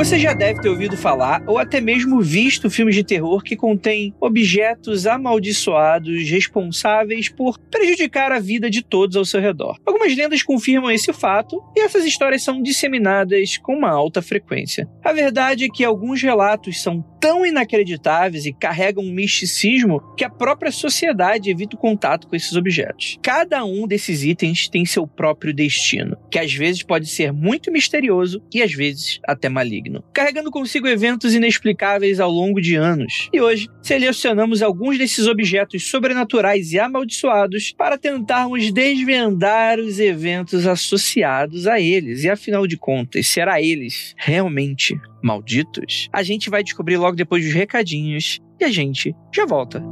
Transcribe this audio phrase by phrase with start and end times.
[0.00, 4.14] Você já deve ter ouvido falar ou até mesmo visto filmes de terror que contêm
[4.18, 9.76] objetos amaldiçoados responsáveis por prejudicar a vida de todos ao seu redor.
[9.84, 14.88] Algumas lendas confirmam esse fato e essas histórias são disseminadas com uma alta frequência.
[15.04, 20.30] A verdade é que alguns relatos são tão inacreditáveis e carregam um misticismo que a
[20.30, 23.18] própria sociedade evita o contato com esses objetos.
[23.22, 28.42] Cada um desses itens tem seu próprio destino, que às vezes pode ser muito misterioso
[28.52, 33.28] e às vezes até maligno, carregando consigo eventos inexplicáveis ao longo de anos.
[33.32, 41.66] E hoje selecionamos alguns desses objetos sobrenaturais e amaldiçoados para tentarmos desvendar os eventos associados
[41.66, 42.24] a eles.
[42.24, 46.08] E afinal de contas, será eles realmente malditos?
[46.12, 49.82] A gente vai descobrir logo depois dos recadinhos e a gente já volta.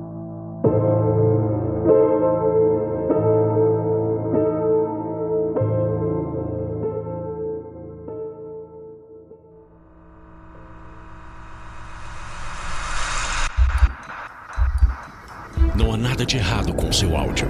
[15.74, 17.48] Não há nada de errado com seu áudio.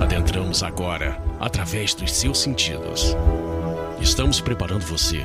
[0.00, 3.16] Adentramos agora através dos seus sentidos.
[4.00, 5.24] Estamos preparando você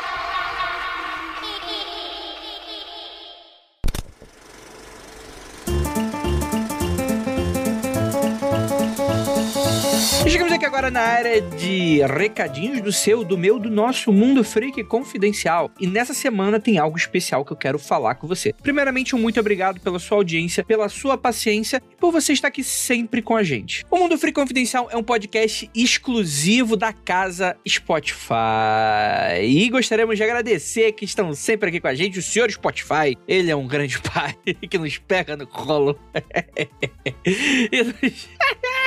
[10.65, 15.71] Agora na área de recadinhos do seu, do meu, do nosso Mundo Freak Confidencial.
[15.79, 18.53] E nessa semana tem algo especial que eu quero falar com você.
[18.61, 22.63] Primeiramente, um muito obrigado pela sua audiência, pela sua paciência e por você estar aqui
[22.63, 23.83] sempre com a gente.
[23.89, 29.41] O Mundo Freak Confidencial é um podcast exclusivo da casa Spotify.
[29.43, 33.17] E gostaríamos de agradecer que estão sempre aqui com a gente, o senhor Spotify.
[33.27, 34.35] Ele é um grande pai
[34.69, 35.99] que nos pega no colo.
[37.25, 38.29] e nos...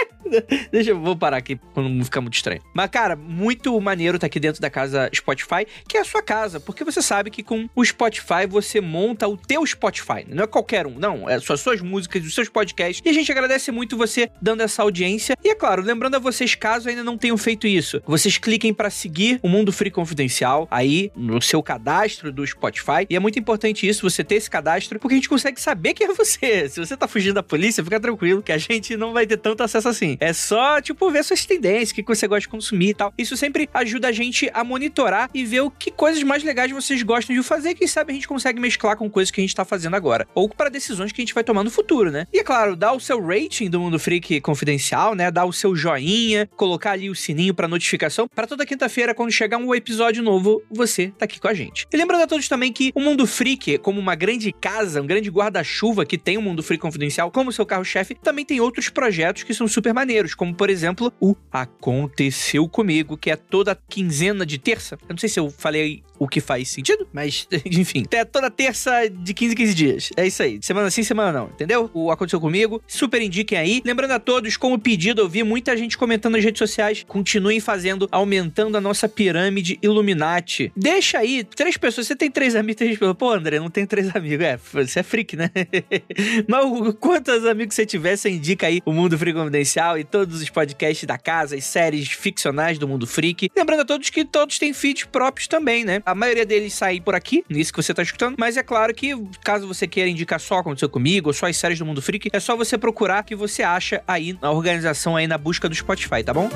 [0.70, 2.60] Deixa eu vou parar aqui pra não ficar muito estranho.
[2.72, 6.60] Mas, cara, muito maneiro tá aqui dentro da casa Spotify, que é a sua casa,
[6.60, 10.24] porque você sabe que com o Spotify você monta o teu Spotify.
[10.28, 11.28] Não é qualquer um, não.
[11.28, 13.02] É só suas músicas, os seus podcasts.
[13.04, 15.36] E a gente agradece muito você dando essa audiência.
[15.42, 18.90] E é claro, lembrando a vocês, caso ainda não tenham feito isso, vocês cliquem para
[18.90, 23.06] seguir o Mundo Free Confidencial aí no seu cadastro do Spotify.
[23.08, 26.06] E é muito importante isso, você ter esse cadastro, porque a gente consegue saber quem
[26.06, 26.68] é você.
[26.68, 29.62] Se você tá fugindo da polícia, fica tranquilo que a gente não vai ter tanto
[29.62, 30.13] acesso assim.
[30.20, 33.12] É só, tipo, ver suas tendências, o que você gosta de consumir e tal.
[33.16, 37.02] Isso sempre ajuda a gente a monitorar e ver o que coisas mais legais vocês
[37.02, 37.74] gostam de fazer.
[37.74, 40.26] Quem sabe a gente consegue mesclar com coisas que a gente tá fazendo agora.
[40.34, 42.26] Ou para decisões que a gente vai tomar no futuro, né?
[42.32, 45.30] E é claro, dá o seu rating do Mundo Freak Confidencial, né?
[45.30, 48.28] Dá o seu joinha, colocar ali o sininho para notificação.
[48.28, 51.86] para toda quinta-feira, quando chegar um episódio novo, você tá aqui com a gente.
[51.92, 55.30] E lembrando a todos também que o Mundo Freak, como uma grande casa, um grande
[55.30, 59.54] guarda-chuva que tem o Mundo Freak Confidencial como seu carro-chefe, também tem outros projetos que
[59.54, 64.98] são super maneiros, como por exemplo o Aconteceu Comigo, que é toda quinzena de terça.
[65.02, 69.08] Eu não sei se eu falei o que faz sentido, mas enfim, é toda terça
[69.08, 70.10] de 15 em 15 dias.
[70.16, 71.90] É isso aí, semana sim, semana não, entendeu?
[71.92, 73.82] O Aconteceu Comigo, super indiquem aí.
[73.84, 78.08] Lembrando a todos, como pedido, eu vi muita gente comentando nas redes sociais, continuem fazendo,
[78.10, 80.72] aumentando a nossa pirâmide Illuminati.
[80.76, 83.16] Deixa aí, três pessoas, você tem três amigos, três pessoas.
[83.16, 84.44] Pô, André, não tem três amigos.
[84.44, 85.50] É, você é freak, né?
[86.48, 90.50] mas quantos amigos você tiver, você indica aí o Mundo Freak Confidencial e todos os
[90.50, 93.50] podcasts da casa, as séries ficcionais do Mundo Freak.
[93.56, 96.02] Lembrando a todos que todos têm feeds próprios também, né?
[96.06, 99.14] A maioria deles saem por aqui, nisso que você tá escutando, mas é claro que
[99.42, 102.38] caso você queira indicar só Aconteceu Comigo, ou só as séries do Mundo Freak, é
[102.38, 106.34] só você procurar que você acha aí na organização aí na busca do Spotify, tá
[106.34, 106.50] bom?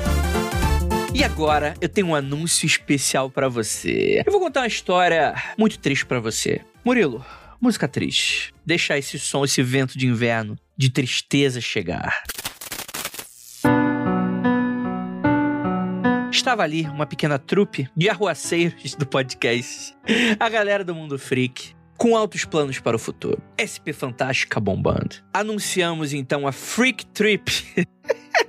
[1.14, 4.22] E agora eu tenho um anúncio especial para você.
[4.26, 6.60] Eu vou contar uma história muito triste para você.
[6.84, 7.25] Murilo,
[7.58, 8.52] música triste.
[8.67, 12.22] Deixa esse som, esse vento de inverno, de tristeza chegar.
[16.38, 19.93] Estava ali uma pequena trupe de arruaceiros do podcast.
[20.38, 21.75] A galera do Mundo Freak.
[21.96, 23.43] Com altos planos para o futuro.
[23.58, 25.17] SP Fantástica bombando.
[25.35, 27.50] Anunciamos então a Freak Trip.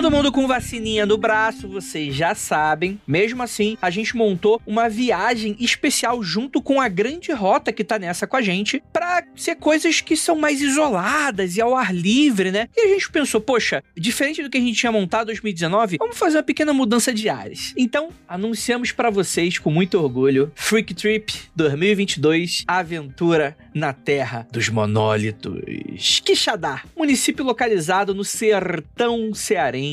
[0.01, 2.99] Todo mundo com vacininha no braço, vocês já sabem.
[3.07, 7.99] Mesmo assim, a gente montou uma viagem especial junto com a grande rota que tá
[7.99, 12.51] nessa com a gente, para ser coisas que são mais isoladas e ao ar livre,
[12.51, 12.67] né?
[12.75, 16.17] E a gente pensou, poxa, diferente do que a gente tinha montado em 2019, vamos
[16.17, 17.75] fazer uma pequena mudança de ares.
[17.77, 26.23] Então, anunciamos para vocês com muito orgulho Freak Trip 2022 Aventura na Terra dos Monólitos.
[26.25, 29.90] Quixadá, município localizado no sertão cearense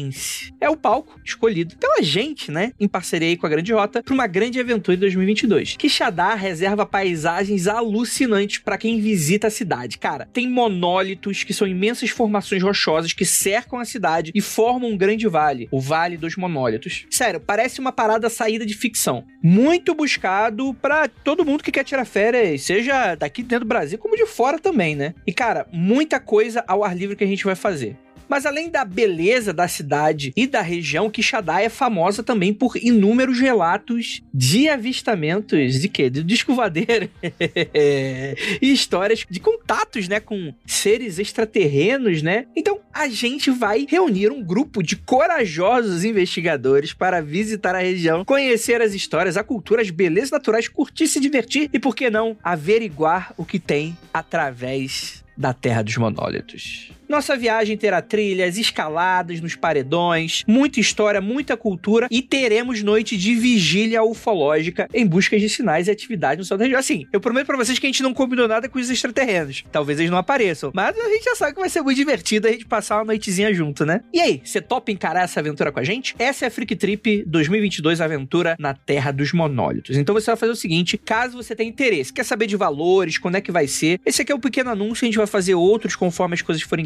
[0.59, 2.71] é o palco escolhido pela gente, né?
[2.79, 5.75] Em parceria com a Grande Rota, para uma grande aventura em 2022.
[5.77, 9.97] Quixadá reserva paisagens alucinantes para quem visita a cidade.
[9.97, 14.97] Cara, tem monólitos que são imensas formações rochosas que cercam a cidade e formam um
[14.97, 17.05] grande vale, o Vale dos Monólitos.
[17.09, 19.25] Sério, parece uma parada saída de ficção.
[19.41, 24.15] Muito buscado para todo mundo que quer tirar férias, seja daqui dentro do Brasil como
[24.15, 25.13] de fora também, né?
[25.25, 27.97] E cara, muita coisa ao ar livre que a gente vai fazer.
[28.27, 33.39] Mas além da beleza da cidade e da região, Quixadá é famosa também por inúmeros
[33.39, 36.09] relatos de avistamentos de quê?
[36.09, 37.09] De disco voadeiro.
[38.61, 42.45] e histórias de contatos, né, com seres extraterrenos, né?
[42.55, 48.81] Então, a gente vai reunir um grupo de corajosos investigadores para visitar a região, conhecer
[48.81, 53.33] as histórias, a cultura, as belezas naturais, curtir, se divertir e, por que não, averiguar
[53.37, 56.91] o que tem através da Terra dos Monólitos.
[57.07, 63.33] Nossa viagem terá trilhas, escaladas nos paredões, muita história, muita cultura e teremos noite de
[63.33, 66.79] vigília ufológica em busca de sinais e atividades no céu da região.
[66.79, 69.63] Assim, eu prometo para vocês que a gente não combinou nada com os extraterrenos.
[69.71, 72.51] Talvez eles não apareçam, mas a gente já sabe que vai ser muito divertido a
[72.51, 74.01] gente passar uma noitezinha junto, né?
[74.13, 76.13] E aí, você topa encarar essa aventura com a gente?
[76.19, 79.95] Essa é a Freak Trip 2022 Aventura na Terra dos Monólitos.
[79.95, 83.35] Então você vai fazer o seguinte, caso você tenha interesse, quer saber de valores, quando
[83.35, 85.95] é que vai ser, esse aqui é um pequeno anúncio, a gente vai fazer outros
[85.95, 86.85] conforme as coisas forem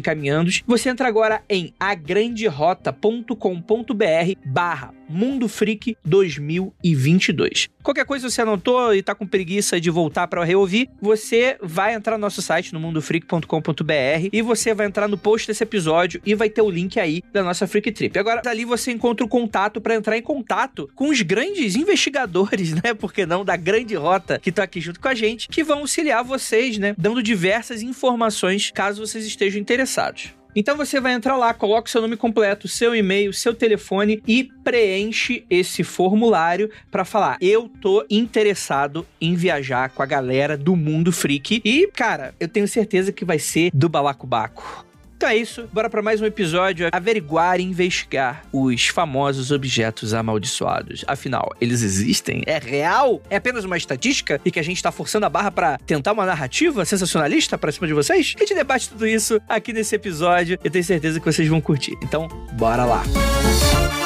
[0.66, 7.68] Você entra agora em agranderota.com.br barra Mundo Freak 2022.
[7.82, 12.16] Qualquer coisa você anotou e tá com preguiça de voltar para reouvir, você vai entrar
[12.16, 16.48] no nosso site no mundofreak.com.br e você vai entrar no post desse episódio e vai
[16.48, 18.18] ter o link aí da nossa Freak Trip.
[18.18, 22.94] Agora ali você encontra o contato para entrar em contato com os grandes investigadores, né?
[22.94, 26.24] Porque não da grande rota que tá aqui junto com a gente, que vão auxiliar
[26.24, 30.41] vocês, né, dando diversas informações caso vocês estejam interessados.
[30.54, 35.44] Então você vai entrar lá, coloca seu nome completo, seu e-mail, seu telefone e preenche
[35.48, 41.62] esse formulário para falar: eu tô interessado em viajar com a galera do mundo freak.
[41.64, 44.84] E, cara, eu tenho certeza que vai ser do balacobaco.
[45.22, 51.04] Então é isso, bora para mais um episódio averiguar e investigar os famosos objetos amaldiçoados.
[51.06, 52.42] Afinal, eles existem?
[52.44, 53.22] É real?
[53.30, 56.26] É apenas uma estatística e que a gente tá forçando a barra para tentar uma
[56.26, 58.34] narrativa sensacionalista para cima de vocês?
[58.36, 60.58] A gente debate tudo isso aqui nesse episódio.
[60.64, 61.96] Eu tenho certeza que vocês vão curtir.
[62.02, 63.04] Então, bora lá.
[63.04, 64.01] Música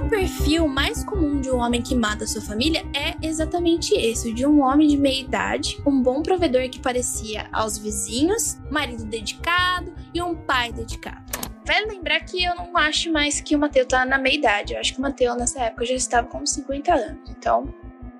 [0.00, 4.46] o perfil mais comum de um homem que mata sua família é exatamente esse: de
[4.46, 10.22] um homem de meia idade, um bom provedor que parecia aos vizinhos, marido dedicado e
[10.22, 11.30] um pai dedicado.
[11.66, 14.74] Vale lembrar que eu não acho mais que o Mateu tá na meia idade.
[14.74, 17.30] Eu acho que o Mateu nessa época já estava com 50 anos.
[17.30, 17.72] Então,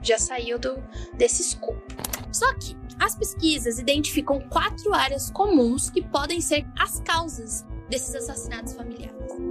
[0.02, 0.76] já saiu do,
[1.14, 1.82] desse escopo.
[2.30, 8.74] Só que as pesquisas identificam quatro áreas comuns que podem ser as causas desses assassinatos
[8.74, 9.49] familiares.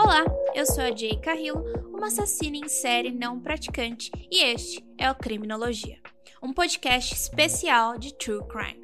[0.00, 0.24] Olá,
[0.54, 5.14] eu sou a Jay Carrillo, uma assassina em série não praticante, e este é o
[5.16, 5.98] Criminologia,
[6.40, 8.80] um podcast especial de True Crime.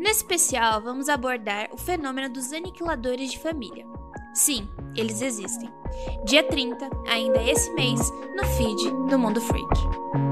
[0.00, 3.84] Nesse especial, vamos abordar o fenômeno dos aniquiladores de família.
[4.32, 5.68] Sim, eles existem.
[6.24, 8.00] Dia 30, ainda esse mês,
[8.34, 10.31] no feed do Mundo Freak.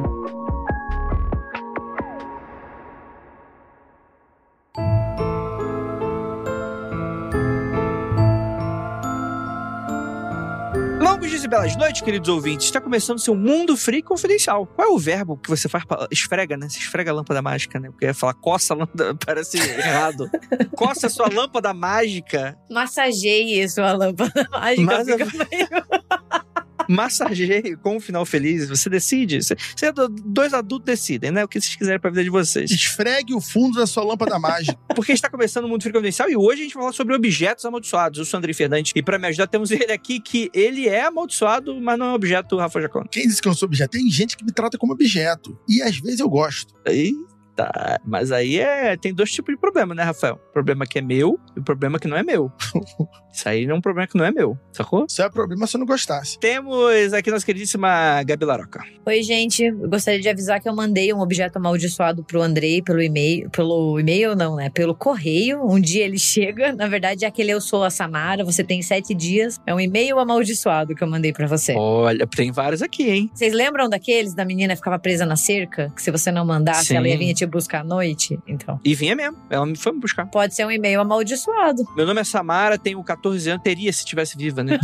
[11.28, 12.66] Dias e belas noites, queridos ouvintes.
[12.66, 14.66] Está começando seu Mundo Free Confidencial.
[14.66, 16.06] Qual é o verbo que você faz pra...
[16.10, 16.68] Esfrega, né?
[16.68, 17.90] Você esfrega a lâmpada mágica, né?
[17.90, 20.30] Porque ia falar coça a lâmpada, parece errado.
[20.76, 22.58] coça a sua lâmpada mágica.
[22.70, 24.82] Massageie sua lâmpada mágica.
[24.82, 25.18] Massa...
[25.18, 25.68] Fica meio...
[26.90, 29.42] Massageio com um final feliz, você decide.
[29.42, 29.92] Você, você, é
[30.24, 31.44] dois adultos decidem, né?
[31.44, 32.70] O que vocês quiserem pra vida de vocês.
[32.70, 34.76] Esfregue o fundo da sua lâmpada mágica.
[34.94, 37.64] Porque está começando o Mundo Free Confidencial e hoje a gente vai falar sobre objetos
[37.64, 38.18] amaldiçoados.
[38.18, 41.80] Eu sou André Fernandes e pra me ajudar temos ele aqui que ele é amaldiçoado,
[41.80, 43.04] mas não é objeto, Rafa Jacon.
[43.10, 43.92] Quem disse que eu sou objeto?
[43.92, 45.56] Tem gente que me trata como objeto.
[45.68, 46.74] E às vezes eu gosto.
[46.86, 47.12] Aí
[47.60, 50.40] Tá, mas aí é, tem dois tipos de problema, né, Rafael?
[50.48, 52.50] O problema que é meu e o problema que não é meu.
[53.32, 55.06] Isso aí não é um problema que não é meu, sacou?
[55.08, 56.38] Isso é problema se eu não gostasse.
[56.38, 58.82] Temos aqui nossa queridíssima Gabi Laroca.
[59.06, 59.64] Oi, gente.
[59.64, 63.48] Eu gostaria de avisar que eu mandei um objeto amaldiçoado pro Andrei pelo e-mail.
[63.50, 64.70] Pelo e-mail, não, né?
[64.70, 65.64] Pelo correio.
[65.64, 66.72] Um dia ele chega.
[66.72, 68.44] Na verdade, é aquele Eu Sou a Samara.
[68.44, 69.58] Você tem sete dias.
[69.66, 71.74] É um e-mail amaldiçoado que eu mandei para você.
[71.76, 73.30] Olha, tem vários aqui, hein?
[73.32, 75.90] Vocês lembram daqueles da menina que ficava presa na cerca?
[75.94, 76.96] Que se você não mandasse, Sim.
[76.96, 78.38] ela ia vir te buscar à noite?
[78.46, 78.80] Então.
[78.84, 79.36] E vinha mesmo.
[79.48, 80.26] Ela me foi me buscar.
[80.26, 81.82] Pode ser um e-mail amaldiçoado.
[81.96, 83.62] Meu nome é Samara, tenho 14 anos.
[83.62, 84.78] Teria se tivesse viva, né?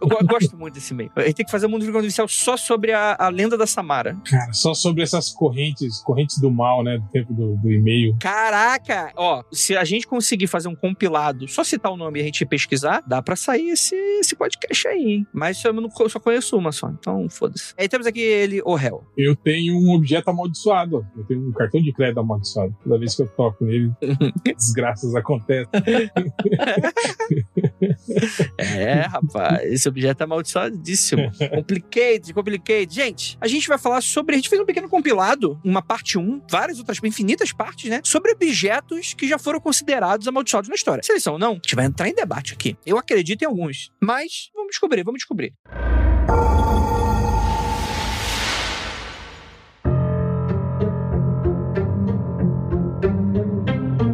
[0.00, 1.10] eu gosto muito desse e-mail.
[1.16, 4.16] A gente tem que fazer um mundo confidencial só sobre a, a lenda da Samara.
[4.24, 6.98] Cara, só sobre essas correntes, correntes do mal, né?
[6.98, 8.16] Do tempo do, do e-mail.
[8.20, 9.12] Caraca!
[9.16, 12.44] Ó, se a gente conseguir fazer um compilado, só citar o nome e a gente
[12.46, 15.26] pesquisar, dá pra sair esse, esse podcast aí, hein?
[15.32, 17.74] Mas eu, não, eu só conheço uma só, então foda-se.
[17.78, 19.04] Aí temos aqui ele, o réu.
[19.16, 21.06] Eu tenho um objeto amaldiçoado.
[21.16, 22.74] Eu tenho um cartão de crédito amaldiçoado.
[22.82, 23.92] Toda vez que eu toco nele,
[24.56, 25.68] desgraças acontecem.
[28.58, 31.30] é, rapaz, esse objeto é amaldiçoadíssimo.
[31.54, 32.94] complicated, complicated.
[32.94, 34.34] Gente, a gente vai falar sobre.
[34.34, 38.00] A gente fez um pequeno compilado, uma parte 1, várias outras, infinitas partes, né?
[38.04, 41.02] Sobre objetos que já foram considerados amaldiçoados na história.
[41.02, 42.76] Se eles são ou não, a gente vai entrar em debate aqui.
[42.84, 43.90] Eu acredito em alguns.
[44.00, 45.54] Mas vamos descobrir, vamos descobrir.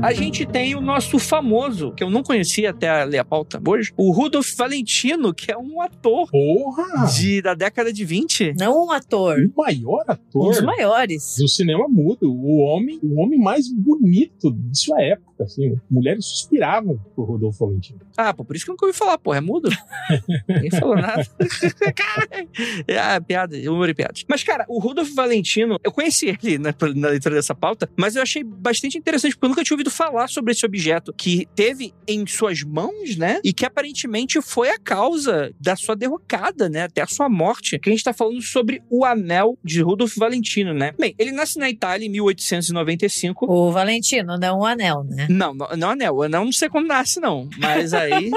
[0.05, 3.91] A gente tem o nosso famoso, que eu não conhecia até ler a pauta hoje,
[3.97, 7.07] o Rudolf Valentino, que é um ator Porra!
[7.07, 8.53] De, da década de 20.
[8.59, 9.39] Não um ator.
[9.39, 10.45] O maior ator.
[10.45, 11.37] Um dos maiores.
[11.39, 12.31] Do cinema mudo.
[12.31, 15.77] O homem, o homem mais bonito de sua época assim.
[15.91, 18.01] Mulheres suspiravam por Rodolfo Valentino.
[18.17, 19.69] Ah, pô, por isso que eu nunca ouvi falar, pô, é mudo.
[20.49, 21.25] Nem falou nada.
[21.95, 22.47] cara,
[22.87, 24.25] é, ah, piada, humor e piadas.
[24.29, 28.23] Mas, cara, o Rodolfo Valentino, eu conheci ele na, na leitura dessa pauta, mas eu
[28.23, 32.27] achei bastante interessante, porque eu nunca tinha ouvido falar sobre esse objeto que teve em
[32.27, 33.41] suas mãos, né?
[33.45, 36.83] E que aparentemente foi a causa da sua derrocada, né?
[36.83, 37.79] Até a sua morte.
[37.79, 40.93] Que a gente tá falando sobre o anel de Rudolf Valentino, né?
[40.99, 43.47] Bem, ele nasce na Itália em 1895.
[43.47, 45.27] O Valentino, não o anel, né?
[45.31, 46.17] Não, não, não anel.
[46.17, 47.49] O anel não sei quando nasce, não.
[47.59, 48.31] Mas aí.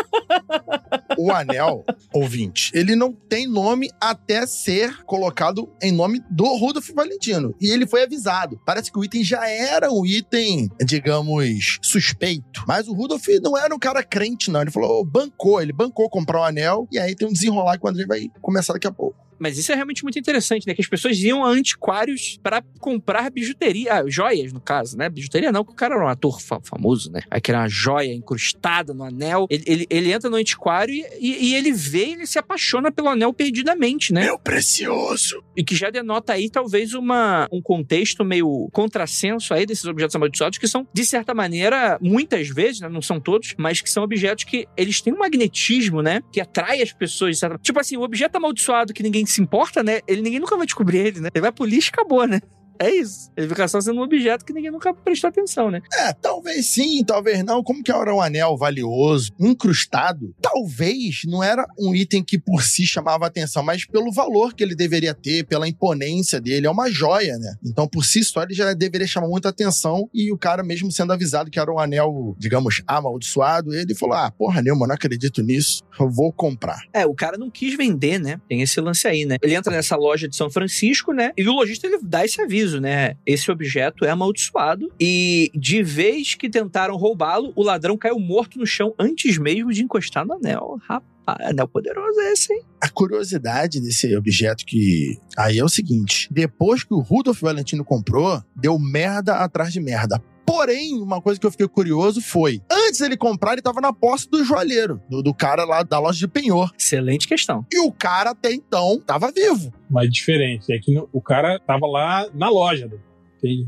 [1.18, 1.84] o anel,
[2.14, 7.56] ouvinte, ele não tem nome até ser colocado em nome do Rudolf Valentino.
[7.60, 8.60] E ele foi avisado.
[8.66, 11.47] Parece que o item já era um item, digamos,
[11.82, 12.64] suspeito.
[12.68, 14.62] Mas o Rudolf não era um cara crente, não.
[14.62, 15.62] Ele falou, bancou.
[15.62, 16.88] Ele bancou comprar o anel.
[16.92, 19.27] E aí tem um desenrolar que o André vai começar daqui a pouco.
[19.40, 20.74] Mas isso é realmente muito interessante, né?
[20.74, 25.10] Que as pessoas iam a antiquários para comprar bijuteria, ah, joias, no caso, né?
[25.10, 27.22] Bijuteria não, porque o cara era um ator fa famoso, né?
[27.30, 29.48] Aí que era uma joia incrustada no anel.
[29.50, 32.92] Ele, ele, ele entra no antiquário e, e, e, ele vê e ele se apaixona
[32.92, 34.26] pelo anel perdidamente, né?
[34.26, 35.44] Meu precioso!
[35.56, 40.58] E que já denota aí, talvez, uma, um contexto meio contrassenso aí desses objetos amaldiçoados,
[40.58, 42.90] que são, de certa maneira, muitas vezes, né?
[42.90, 46.22] Não são todos, mas que são objetos que eles têm um magnetismo, né?
[46.32, 47.58] Que atrai as pessoas, de certa...
[47.60, 50.00] Tipo assim, o objeto amaldiçoado que ninguém se importa, né?
[50.08, 51.30] Ele, ninguém nunca vai descobrir ele, né?
[51.34, 52.42] Ele vai pro lixo e acabou, né?
[52.80, 53.32] É isso.
[53.36, 55.82] Ele fica só sendo um objeto que ninguém nunca prestou atenção, né?
[55.94, 57.64] É, talvez sim, talvez não.
[57.64, 60.36] Como que era um anel valioso, incrustado?
[60.42, 64.76] Talvez não era um item que por si chamava atenção, mas pelo valor que ele
[64.76, 66.68] deveria ter, pela imponência dele.
[66.68, 67.56] É uma joia, né?
[67.66, 70.10] Então, por si só, ele já deveria chamar muita atenção.
[70.14, 74.32] E o cara, mesmo sendo avisado que era um anel, digamos, amaldiçoado, ele falou: ah,
[74.32, 76.80] porra nenhuma, não acredito nisso, eu vou comprar.
[76.94, 78.40] É, o cara não quis vender, né?
[78.48, 79.38] Tem esse lance aí, né?
[79.42, 81.32] Ele entra nessa loja de São Francisco, né?
[81.38, 83.16] E o lojista ele dá esse aviso né?
[83.26, 88.66] Esse objeto é amaldiçoado e de vez que tentaram roubá-lo, o ladrão caiu morto no
[88.66, 90.78] chão antes mesmo de encostar no anel.
[90.88, 91.08] Rapaz.
[91.28, 92.62] Anel poderoso é esse, hein?
[92.82, 95.18] A curiosidade desse objeto que.
[95.38, 100.24] Aí é o seguinte: depois que o Rudolf Valentino comprou, deu merda atrás de merda.
[100.58, 104.28] Porém, uma coisa que eu fiquei curioso foi: antes ele comprar, ele estava na posse
[104.28, 106.72] do joalheiro, do, do, cara lá da loja de penhor.
[106.76, 107.64] Excelente questão.
[107.72, 109.72] E o cara até então estava vivo.
[109.88, 113.00] Mas diferente, é que o cara estava lá na loja do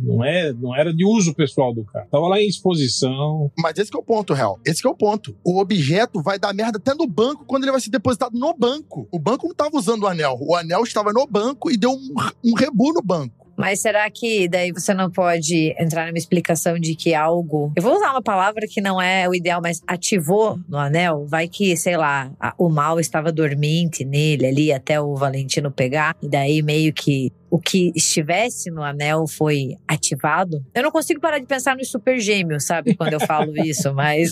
[0.01, 2.08] não, é, não era de uso pessoal do cara.
[2.12, 3.51] Tava lá em exposição.
[3.58, 4.60] Mas esse é o ponto, real.
[4.65, 5.36] Esse é o ponto.
[5.46, 9.08] O objeto vai dar merda até no banco quando ele vai ser depositado no banco.
[9.12, 10.38] O banco não estava usando o anel.
[10.41, 13.38] O anel estava no banco e deu um, um rebu no banco.
[13.59, 17.73] Mas será que daí você não pode entrar numa explicação de que algo.
[17.75, 21.25] Eu vou usar uma palavra que não é o ideal, mas ativou no anel?
[21.27, 26.15] Vai que, sei lá, a- o mal estava dormente nele ali até o Valentino pegar,
[26.23, 30.63] e daí meio que o que estivesse no anel foi ativado.
[30.73, 32.95] Eu não consigo parar de pensar nos super gêmeos, sabe?
[32.95, 34.31] Quando eu falo isso, mas.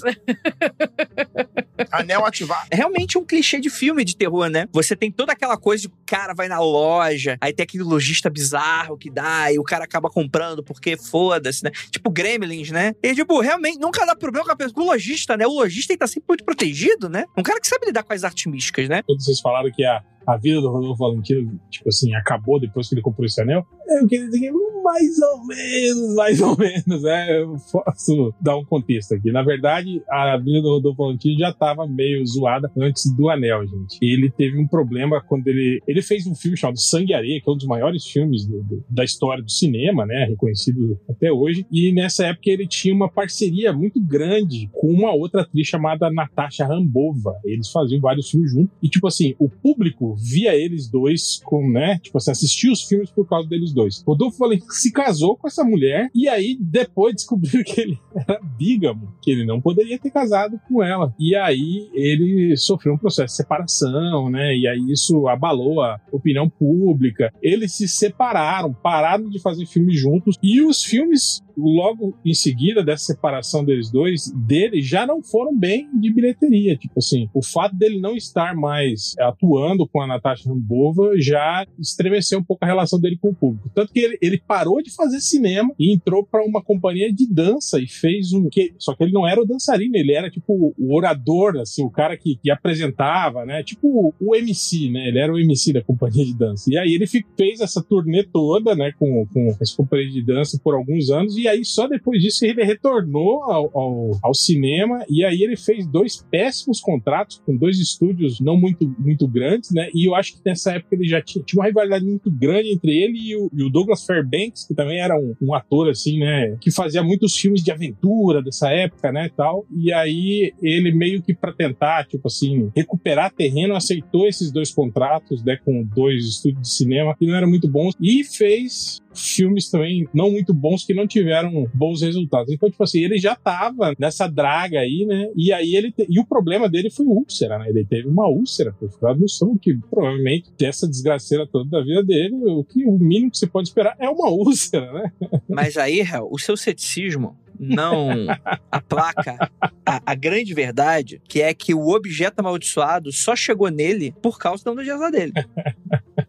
[1.91, 2.67] Anel ativar.
[2.71, 4.67] É realmente um clichê de filme de terror, né?
[4.71, 8.29] Você tem toda aquela coisa de o cara vai na loja, aí tem aquele lojista
[8.29, 11.71] bizarro que dá, e o cara acaba comprando porque foda-se, né?
[11.91, 12.93] Tipo Gremlins, né?
[13.03, 15.45] E tipo, realmente nunca dá problema com, a pessoa, com o lojista, né?
[15.45, 17.25] O lojista ele tá sempre muito protegido, né?
[17.37, 19.01] Um cara que sabe lidar com as artes místicas, né?
[19.03, 22.95] Quando vocês falaram que a, a vida do Rodolfo Valentino, tipo assim, acabou depois que
[22.95, 23.65] ele comprou esse anel,
[24.01, 24.51] eu queria dizer que
[24.83, 27.41] mais ou menos, mais ou menos, né?
[27.41, 29.31] Eu posso dar um contexto aqui.
[29.33, 33.97] Na verdade, a vida do Rodolfo Valentino já estava meio zoada antes do anel, gente.
[34.01, 35.81] Ele teve um problema quando ele.
[35.85, 38.63] Ele fez um filme chamado Sangue e Areia, que é um dos maiores filmes do-
[38.63, 40.25] do- da história do cinema, né?
[40.29, 41.65] Reconhecido até hoje.
[41.71, 46.65] E nessa época ele tinha uma parceria muito grande com uma outra atriz chamada Natasha
[46.65, 47.33] Rambova.
[47.43, 48.73] Eles faziam vários filmes juntos.
[48.81, 51.99] E, tipo assim, o público via eles dois com, né?
[51.99, 54.03] Tipo assim, assistia os filmes por causa deles dois.
[54.05, 59.13] Rodolfo Valentino se casou com essa mulher e aí depois descobriu que ele era bígamo,
[59.21, 61.13] que ele não poderia ter casado com ela.
[61.19, 64.55] E aí ele sofreu um processo de separação, né?
[64.55, 67.31] E aí isso abalou a opinião pública.
[67.41, 73.05] Eles se separaram, pararam de fazer filmes juntos e os filmes logo em seguida dessa
[73.05, 76.77] separação deles dois, dele já não foram bem de bilheteria.
[76.77, 82.39] Tipo assim, o fato dele não estar mais atuando com a Natasha Rambova já estremeceu
[82.39, 83.71] um pouco a relação dele com o público.
[83.73, 87.79] Tanto que ele, ele parou de fazer cinema e entrou para uma companhia de dança
[87.79, 88.49] e fez um.
[88.49, 91.89] Que, só que ele não era o dançarino, ele era tipo o orador, assim, o
[91.89, 93.63] cara que, que apresentava, né?
[93.63, 95.07] Tipo o MC, né?
[95.07, 96.71] Ele era o MC da companhia de dança.
[96.71, 100.75] E aí ele fez essa turnê toda, né, com, com essa companhia de dança por
[100.75, 105.41] alguns anos, e aí só depois disso ele retornou ao, ao, ao cinema, e aí
[105.41, 109.89] ele fez dois péssimos contratos com dois estúdios não muito, muito grandes, né?
[109.97, 112.91] E eu acho que nessa época ele já tinha, tinha uma rivalidade muito grande entre
[112.91, 116.55] ele e o, e o Douglas Fairbanks, que também era um, um ator, assim, né?
[116.61, 119.31] Que fazia muitos filmes de aventura dessa época, né?
[119.35, 119.65] Tal.
[119.75, 125.43] E aí ele meio que para tentar, tipo assim, recuperar terreno, aceitou esses dois contratos,
[125.43, 125.57] né?
[125.65, 130.31] Com dois estúdios de cinema que não eram muito bons e fez filmes também não
[130.31, 132.51] muito bons que não tiveram bons resultados.
[132.51, 135.29] Então, tipo assim, ele já tava nessa draga aí, né?
[135.35, 136.05] E aí ele te...
[136.09, 137.69] e o problema dele foi úlcera, né?
[137.69, 142.03] Ele teve uma úlcera por causa do som, que provavelmente dessa desgraceira toda da vida
[142.03, 145.11] dele, o que o mínimo que você pode esperar é uma úlcera, né?
[145.47, 148.09] Mas aí, Hel, o seu ceticismo não
[148.71, 149.49] aplaca
[149.85, 154.63] a, a grande verdade, que é que o objeto amaldiçoado só chegou nele por causa
[154.63, 155.33] da nojeza dele.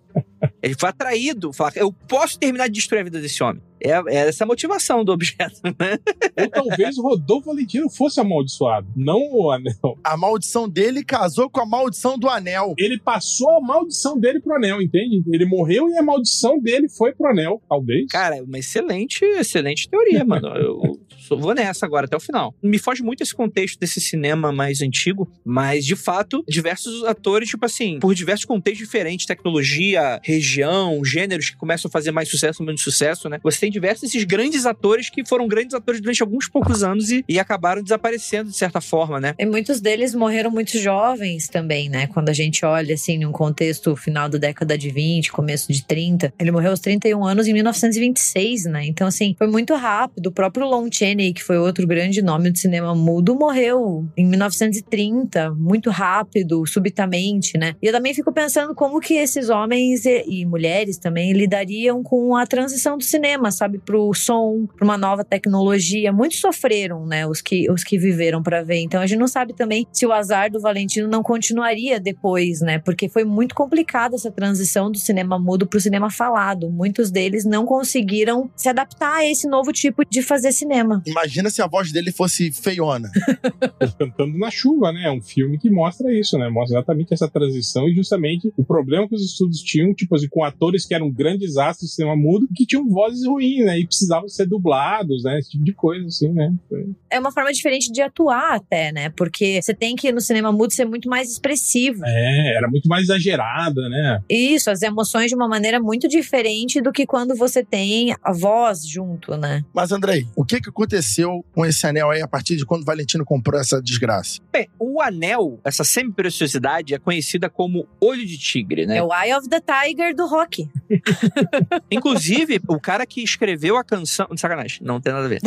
[0.62, 3.62] Ele foi atraído, falar, eu posso terminar de destruir a vida desse homem.
[3.80, 5.98] É, é essa a motivação do objeto, né?
[6.40, 9.98] Ou talvez o Rodolfo Valentino fosse amaldiçoado, não o anel.
[10.02, 12.74] A maldição dele casou com a maldição do anel.
[12.78, 15.22] Ele passou a maldição dele pro anel, entende?
[15.32, 18.06] Ele morreu e a maldição dele foi pro anel, talvez.
[18.10, 20.48] Cara, é uma excelente, excelente teoria, mano.
[20.56, 22.54] Eu sou- vou nessa agora até o final.
[22.62, 27.64] Me foge muito esse contexto desse cinema mais antigo, mas de fato, diversos atores, tipo
[27.64, 32.66] assim, por diversos contextos diferentes, tecnologia, região, gêneros que começam a fazer mais sucesso ou
[32.66, 33.38] menos sucesso, né?
[33.42, 37.24] Você tem diversos esses grandes atores que foram grandes atores durante alguns poucos anos e,
[37.28, 39.34] e acabaram desaparecendo de certa forma, né?
[39.38, 42.06] E muitos deles morreram muito jovens também, né?
[42.08, 46.32] Quando a gente olha, assim, num contexto final da década de 20, começo de 30.
[46.38, 48.86] Ele morreu aos 31 anos em 1926, né?
[48.86, 50.28] Então, assim, foi muito rápido.
[50.28, 55.54] O próprio Lon Chaney, que foi outro grande nome do cinema mudo, morreu em 1930,
[55.54, 57.74] muito rápido, subitamente, né?
[57.82, 62.36] E eu também fico pensando como que esses homens e, e mulheres também lidariam com
[62.36, 63.78] a transição do cinema, sabe?
[63.78, 66.12] Pro som, pra uma nova tecnologia.
[66.12, 67.26] Muitos sofreram, né?
[67.26, 68.80] Os que, os que viveram para ver.
[68.80, 72.78] Então a gente não sabe também se o azar do Valentino não continuaria depois, né?
[72.78, 76.70] Porque foi muito complicada essa transição do cinema mudo pro cinema falado.
[76.70, 81.02] Muitos deles não conseguiram se adaptar a esse novo tipo de fazer cinema.
[81.06, 83.10] Imagina se a voz dele fosse feiona.
[83.98, 85.04] Cantando na Chuva, né?
[85.04, 86.48] É um filme que mostra isso, né?
[86.48, 90.44] Mostra exatamente essa transição e justamente o problema que os estúdios tinham, tipo assim, com
[90.44, 93.78] atores que eram grandes astros do cinema mudo, que tinham vozes ruins, né?
[93.78, 95.38] E precisavam ser dublados, né?
[95.38, 96.52] Esse tipo de coisa, assim, né?
[96.68, 99.10] Foi- É uma forma diferente de atuar até, né?
[99.10, 102.02] Porque você tem que no cinema mudo ser muito mais expressivo.
[102.04, 104.22] É, era muito mais exagerada, né?
[104.28, 108.86] Isso, as emoções de uma maneira muito diferente do que quando você tem a voz
[108.86, 109.64] junto, né?
[109.74, 112.84] Mas, Andrei, o que, que aconteceu com esse anel aí a partir de quando o
[112.84, 114.40] Valentino comprou essa desgraça?
[114.52, 118.98] Bem, o anel, essa semi-preciosidade, é conhecida como olho de tigre, né?
[118.98, 120.68] É o Eye of the Tiger do rock.
[121.90, 124.26] Inclusive, o cara que escreveu a canção.
[124.36, 125.40] Sacanagem, não tem nada a ver.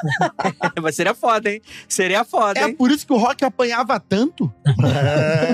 [0.82, 1.60] Mas seria foda, hein?
[1.86, 2.74] Seria foda, É hein?
[2.74, 4.52] por isso que o rock apanhava tanto?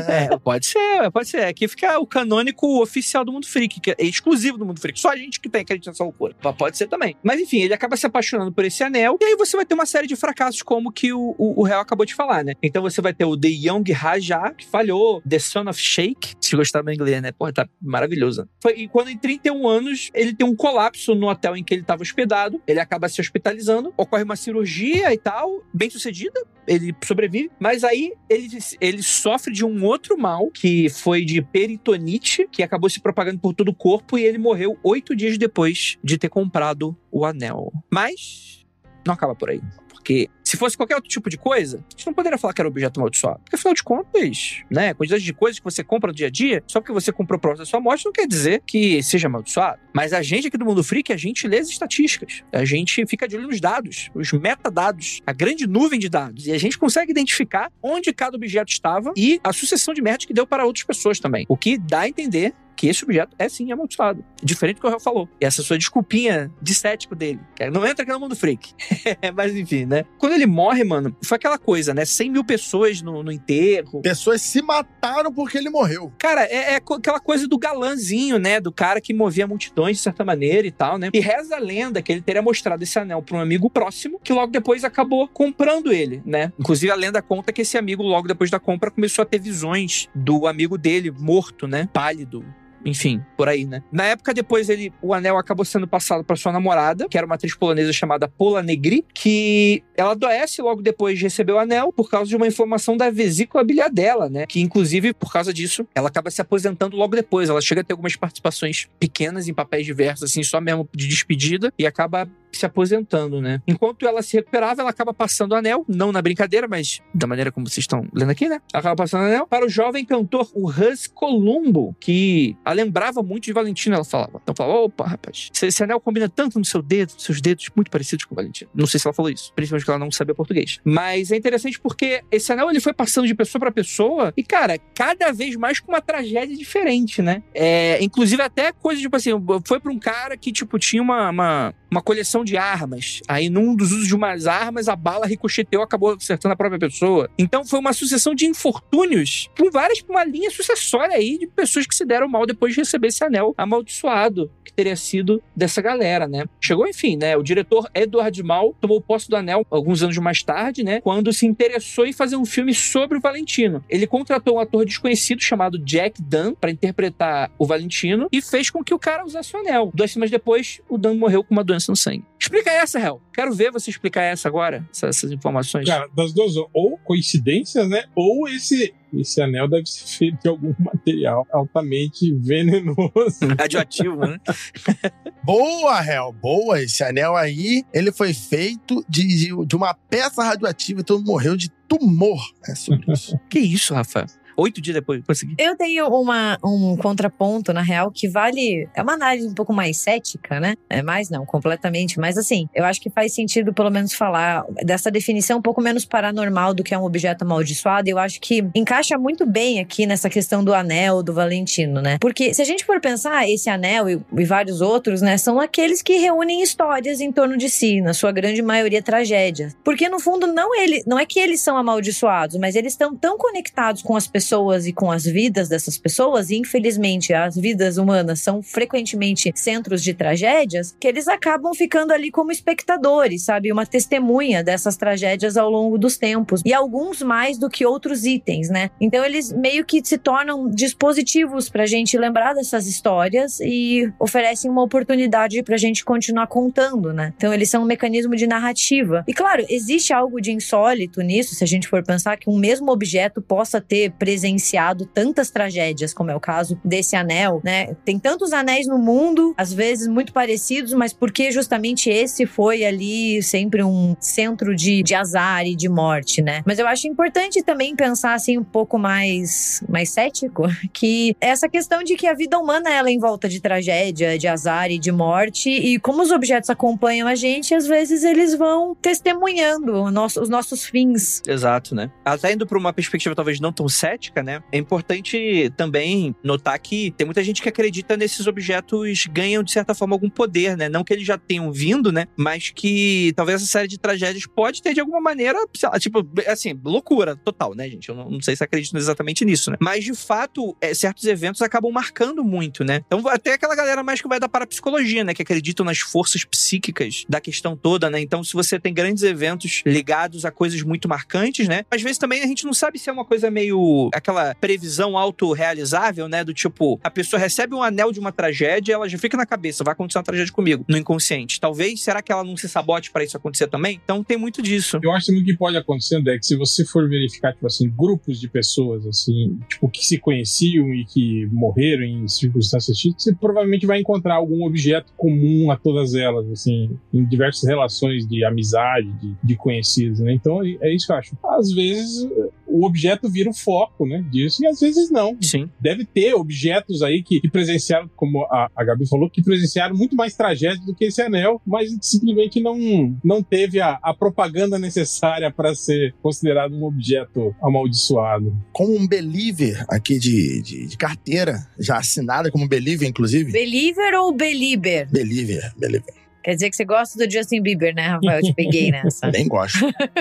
[0.06, 1.44] É, pode ser, pode ser.
[1.44, 5.00] Aqui fica o canônico oficial do Mundo Freak, que é exclusivo do Mundo Freak.
[5.00, 6.34] Só a gente que tem acredita nessa loucura.
[6.56, 7.16] Pode ser também.
[7.22, 9.16] Mas enfim, ele acaba se apaixonando por esse anel.
[9.20, 11.80] E aí você vai ter uma série de fracassos, como que o, o, o Real
[11.80, 12.52] acabou de falar, né?
[12.62, 15.22] Então você vai ter o The Young Raja, que falhou.
[15.28, 16.34] The Son of Sheikh.
[16.40, 17.32] Se gostar do inglês, né?
[17.32, 18.46] Porra, tá maravilhoso.
[18.62, 21.82] Foi, e quando em 31 anos, ele tem um colapso no hotel em que ele
[21.82, 22.60] estava hospedado.
[22.66, 23.92] Ele acaba se hospitalizando.
[23.96, 26.40] Ocorre uma cirurgia e tal, bem sucedida.
[26.66, 27.50] Ele sobrevive.
[27.58, 28.48] Mas aí ele,
[28.80, 33.54] ele sofre de um outro mal, que foi de peritonite, que acabou se propagando por
[33.54, 34.18] todo o corpo.
[34.18, 37.72] E ele morreu oito dias depois de ter comprado o anel.
[37.92, 38.64] Mas
[39.06, 39.60] não acaba por aí.
[40.04, 42.68] Porque se fosse qualquer outro tipo de coisa, a gente não poderia falar que era
[42.68, 43.38] objeto amaldiçoado.
[43.38, 46.30] Porque afinal de contas, né, a quantidade de coisas que você compra no dia a
[46.30, 49.80] dia, só porque você comprou próximo da sua morte, não quer dizer que seja amaldiçoado.
[49.94, 52.42] Mas a gente aqui do Mundo Freak, a gente lê as estatísticas.
[52.52, 56.46] A gente fica de olho nos dados, os metadados, a grande nuvem de dados.
[56.46, 60.34] E a gente consegue identificar onde cada objeto estava e a sucessão de merda que
[60.34, 61.46] deu para outras pessoas também.
[61.48, 64.24] O que dá a entender que esse objeto é sim amaldiçoado.
[64.42, 65.28] Diferente do que o Real falou.
[65.40, 67.40] E essa sua desculpinha de cético dele.
[67.54, 68.72] Que não entra aqui no mundo freak.
[69.34, 70.04] Mas enfim, né?
[70.18, 72.04] Quando ele morre, mano, foi aquela coisa, né?
[72.04, 74.02] 100 mil pessoas no, no enterro.
[74.02, 76.12] Pessoas se mataram porque ele morreu.
[76.18, 78.60] Cara, é, é aquela coisa do galãzinho, né?
[78.60, 81.10] Do cara que movia multidões de certa maneira e tal, né?
[81.12, 84.32] E reza a lenda que ele teria mostrado esse anel pra um amigo próximo, que
[84.32, 86.52] logo depois acabou comprando ele, né?
[86.58, 90.08] Inclusive a lenda conta que esse amigo, logo depois da compra, começou a ter visões
[90.14, 91.88] do amigo dele morto, né?
[91.92, 92.44] Pálido,
[92.84, 93.82] enfim, por aí, né?
[93.90, 97.34] Na época depois ele, o anel acabou sendo passado para sua namorada, que era uma
[97.34, 102.10] atriz polonesa chamada Pola Negri, que ela adoece logo depois de receber o anel por
[102.10, 104.46] causa de uma inflamação da vesícula biliar dela, né?
[104.46, 107.48] Que inclusive por causa disso, ela acaba se aposentando logo depois.
[107.48, 111.72] Ela chega a ter algumas participações pequenas em papéis diversos assim, só mesmo de despedida
[111.78, 113.60] e acaba se aposentando, né?
[113.66, 117.50] Enquanto ela se recuperava, ela acaba passando o anel, não na brincadeira, mas da maneira
[117.50, 118.60] como vocês estão lendo aqui, né?
[118.72, 123.22] Ela acaba passando o anel para o jovem cantor, o Hus Columbo, que a lembrava
[123.22, 124.40] muito de Valentino, ela falava.
[124.42, 128.24] Então falava, opa, rapaz, esse, anel combina tanto no seu dedo, seus dedos muito parecidos
[128.24, 128.70] com o Valentino.
[128.74, 130.80] Não sei se ela falou isso, principalmente porque ela não sabia português.
[130.84, 134.78] Mas é interessante porque esse anel ele foi passando de pessoa para pessoa e, cara,
[134.94, 137.42] cada vez mais com uma tragédia diferente, né?
[137.54, 139.30] É, inclusive até coisa, tipo assim,
[139.66, 143.20] foi para um cara que, tipo, tinha uma, uma, uma coleção de armas.
[143.26, 147.28] Aí, num dos usos de umas armas, a bala ricocheteou, acabou acertando a própria pessoa.
[147.38, 151.94] Então, foi uma sucessão de infortúnios com várias, uma linha sucessória aí de pessoas que
[151.94, 156.44] se deram mal depois de receber esse anel amaldiçoado, que teria sido dessa galera, né?
[156.60, 157.36] Chegou, enfim, né?
[157.36, 161.00] O diretor Edward Mal tomou posse do anel alguns anos mais tarde, né?
[161.00, 163.84] Quando se interessou em fazer um filme sobre o Valentino.
[163.88, 168.82] Ele contratou um ator desconhecido chamado Jack Dunn para interpretar o Valentino e fez com
[168.82, 169.90] que o cara usasse o anel.
[169.94, 172.24] Duas semanas depois, o Dunn morreu com uma doença no sangue.
[172.38, 173.22] Explica essa, Hel.
[173.32, 175.86] Quero ver você explicar essa agora, essa- essas informações.
[175.86, 178.04] Cara, das duas, ou coincidências, né?
[178.14, 183.38] Ou esse, esse anel deve ser feito de algum material altamente venenoso.
[183.58, 184.38] Radioativo, né?
[185.44, 186.80] Boa, Hel, boa.
[186.82, 191.28] Esse anel aí, ele foi feito de, de, de uma peça radioativa e todo mundo
[191.28, 192.40] morreu de tumor.
[192.68, 193.38] É sobre isso.
[193.50, 194.26] Que isso, Rafa?
[194.56, 195.54] Oito dias depois, consegui.
[195.58, 198.88] Eu tenho uma, um contraponto, na real, que vale.
[198.94, 200.76] É uma análise um pouco mais cética, né?
[200.88, 202.18] É mais não, completamente.
[202.18, 206.04] Mas assim, eu acho que faz sentido, pelo menos, falar dessa definição um pouco menos
[206.04, 208.08] paranormal do que é um objeto amaldiçoado.
[208.08, 212.18] Eu acho que encaixa muito bem aqui nessa questão do anel do Valentino, né?
[212.20, 216.00] Porque se a gente for pensar, esse anel e, e vários outros, né, são aqueles
[216.02, 219.76] que reúnem histórias em torno de si, na sua grande maioria tragédias.
[219.82, 223.36] Porque no fundo, não, ele, não é que eles são amaldiçoados, mas eles estão tão
[223.36, 224.43] conectados com as pessoas
[224.86, 230.14] e com as vidas dessas pessoas, e infelizmente as vidas humanas são frequentemente centros de
[230.14, 233.72] tragédias, que eles acabam ficando ali como espectadores, sabe?
[233.72, 236.62] Uma testemunha dessas tragédias ao longo dos tempos.
[236.64, 238.90] E alguns mais do que outros itens, né?
[239.00, 244.82] Então eles meio que se tornam dispositivos pra gente lembrar dessas histórias e oferecem uma
[244.82, 247.32] oportunidade pra gente continuar contando, né?
[247.36, 249.24] Então eles são um mecanismo de narrativa.
[249.26, 252.90] E claro, existe algo de insólito nisso, se a gente for pensar que um mesmo
[252.90, 257.94] objeto possa ter presenciado tantas tragédias, como é o caso desse anel, né?
[258.04, 263.40] Tem tantos anéis no mundo, às vezes muito parecidos, mas porque justamente esse foi ali
[263.44, 266.62] sempre um centro de, de azar e de morte, né?
[266.66, 272.02] Mas eu acho importante também pensar assim um pouco mais mais cético, que essa questão
[272.02, 275.12] de que a vida humana ela é em volta de tragédia, de azar e de
[275.12, 280.48] morte, e como os objetos acompanham a gente, às vezes eles vão testemunhando nosso- os
[280.48, 281.40] nossos fins.
[281.46, 282.10] Exato, né?
[282.40, 284.62] Tá indo pra uma perspectiva talvez não tão cética, prática, né?
[284.72, 289.94] É importante também notar que tem muita gente que acredita nesses objetos ganham, de certa
[289.94, 290.88] forma, algum poder, né?
[290.88, 292.26] Não que eles já tenham vindo, né?
[292.36, 295.58] Mas que talvez essa série de tragédias pode ter, de alguma maneira,
[295.98, 298.08] tipo, assim, loucura total, né, gente?
[298.08, 299.76] Eu não, não sei se acredito exatamente nisso, né?
[299.80, 303.02] Mas, de fato, é, certos eventos acabam marcando muito, né?
[303.06, 305.34] Então, até aquela galera mais que vai dar para a psicologia, né?
[305.34, 308.20] Que acreditam nas forças psíquicas da questão toda, né?
[308.20, 311.84] Então, se você tem grandes eventos ligados a coisas muito marcantes, né?
[311.90, 316.28] Às vezes também a gente não sabe se é uma coisa meio aquela previsão autorrealizável,
[316.28, 316.44] né?
[316.44, 319.84] Do tipo, a pessoa recebe um anel de uma tragédia, ela já fica na cabeça,
[319.84, 321.60] vai acontecer uma tragédia comigo, no inconsciente.
[321.60, 324.00] Talvez, será que ela não se sabote para isso acontecer também?
[324.04, 324.98] Então tem muito disso.
[325.02, 327.90] Eu acho que o que pode acontecer, é que se você for verificar, tipo assim,
[327.90, 333.34] grupos de pessoas, assim, tipo, que se conheciam e que morreram em circunstâncias X, você
[333.34, 339.10] provavelmente vai encontrar algum objeto comum a todas elas, assim, em diversas relações de amizade,
[339.12, 340.32] de, de conhecidos, né?
[340.32, 341.38] Então é isso que eu acho.
[341.44, 342.28] Às vezes
[342.74, 345.38] o objeto vira o foco, né, disso, e às vezes não.
[345.40, 345.70] Sim.
[345.80, 350.16] Deve ter objetos aí que, que presenciaram, como a, a Gabi falou, que presenciaram muito
[350.16, 355.52] mais tragédia do que esse anel, mas simplesmente não, não teve a, a propaganda necessária
[355.52, 358.52] para ser considerado um objeto amaldiçoado.
[358.72, 363.52] Como um believer aqui de, de, de carteira, já assinada como believer, inclusive.
[363.52, 365.08] Believer ou belieber?
[365.12, 366.14] Believer, believer.
[366.42, 368.40] Quer dizer que você gosta do Justin Bieber, né, Rafael?
[368.40, 369.30] Eu te peguei nessa.
[369.30, 369.78] Nem gosto.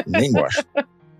[0.07, 0.63] Nem gosto.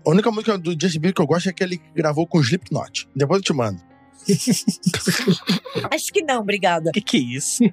[0.06, 3.08] A única música do Justin Bieber que eu gosto é que gravou com o Slipknot.
[3.16, 3.80] Depois eu te mando.
[5.90, 6.90] Acho que não, obrigada.
[6.92, 7.64] Que que é isso?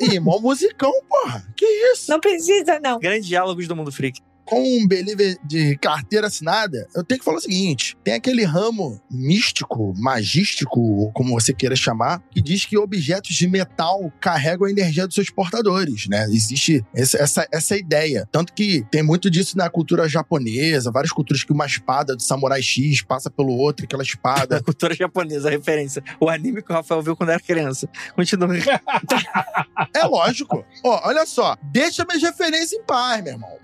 [0.00, 1.46] Ih, mó musicão, porra.
[1.56, 2.10] Que isso?
[2.10, 2.98] Não precisa, não.
[2.98, 7.36] Grandes diálogos do mundo freak com um believer de carteira assinada, eu tenho que falar
[7.36, 13.34] o seguinte: tem aquele ramo místico, magístico, como você queira chamar, que diz que objetos
[13.34, 16.24] de metal carregam a energia dos seus portadores, né?
[16.30, 18.26] Existe essa, essa, essa ideia.
[18.32, 22.62] Tanto que tem muito disso na cultura japonesa, várias culturas que uma espada do samurai
[22.62, 24.56] X passa pelo outro, aquela espada.
[24.56, 26.02] Na cultura japonesa, a referência.
[26.18, 27.88] O anime que o Rafael viu quando era criança.
[28.14, 28.48] Continua.
[29.94, 30.64] é lógico.
[30.82, 33.58] Ó, olha só, deixa minhas referências em paz, meu irmão.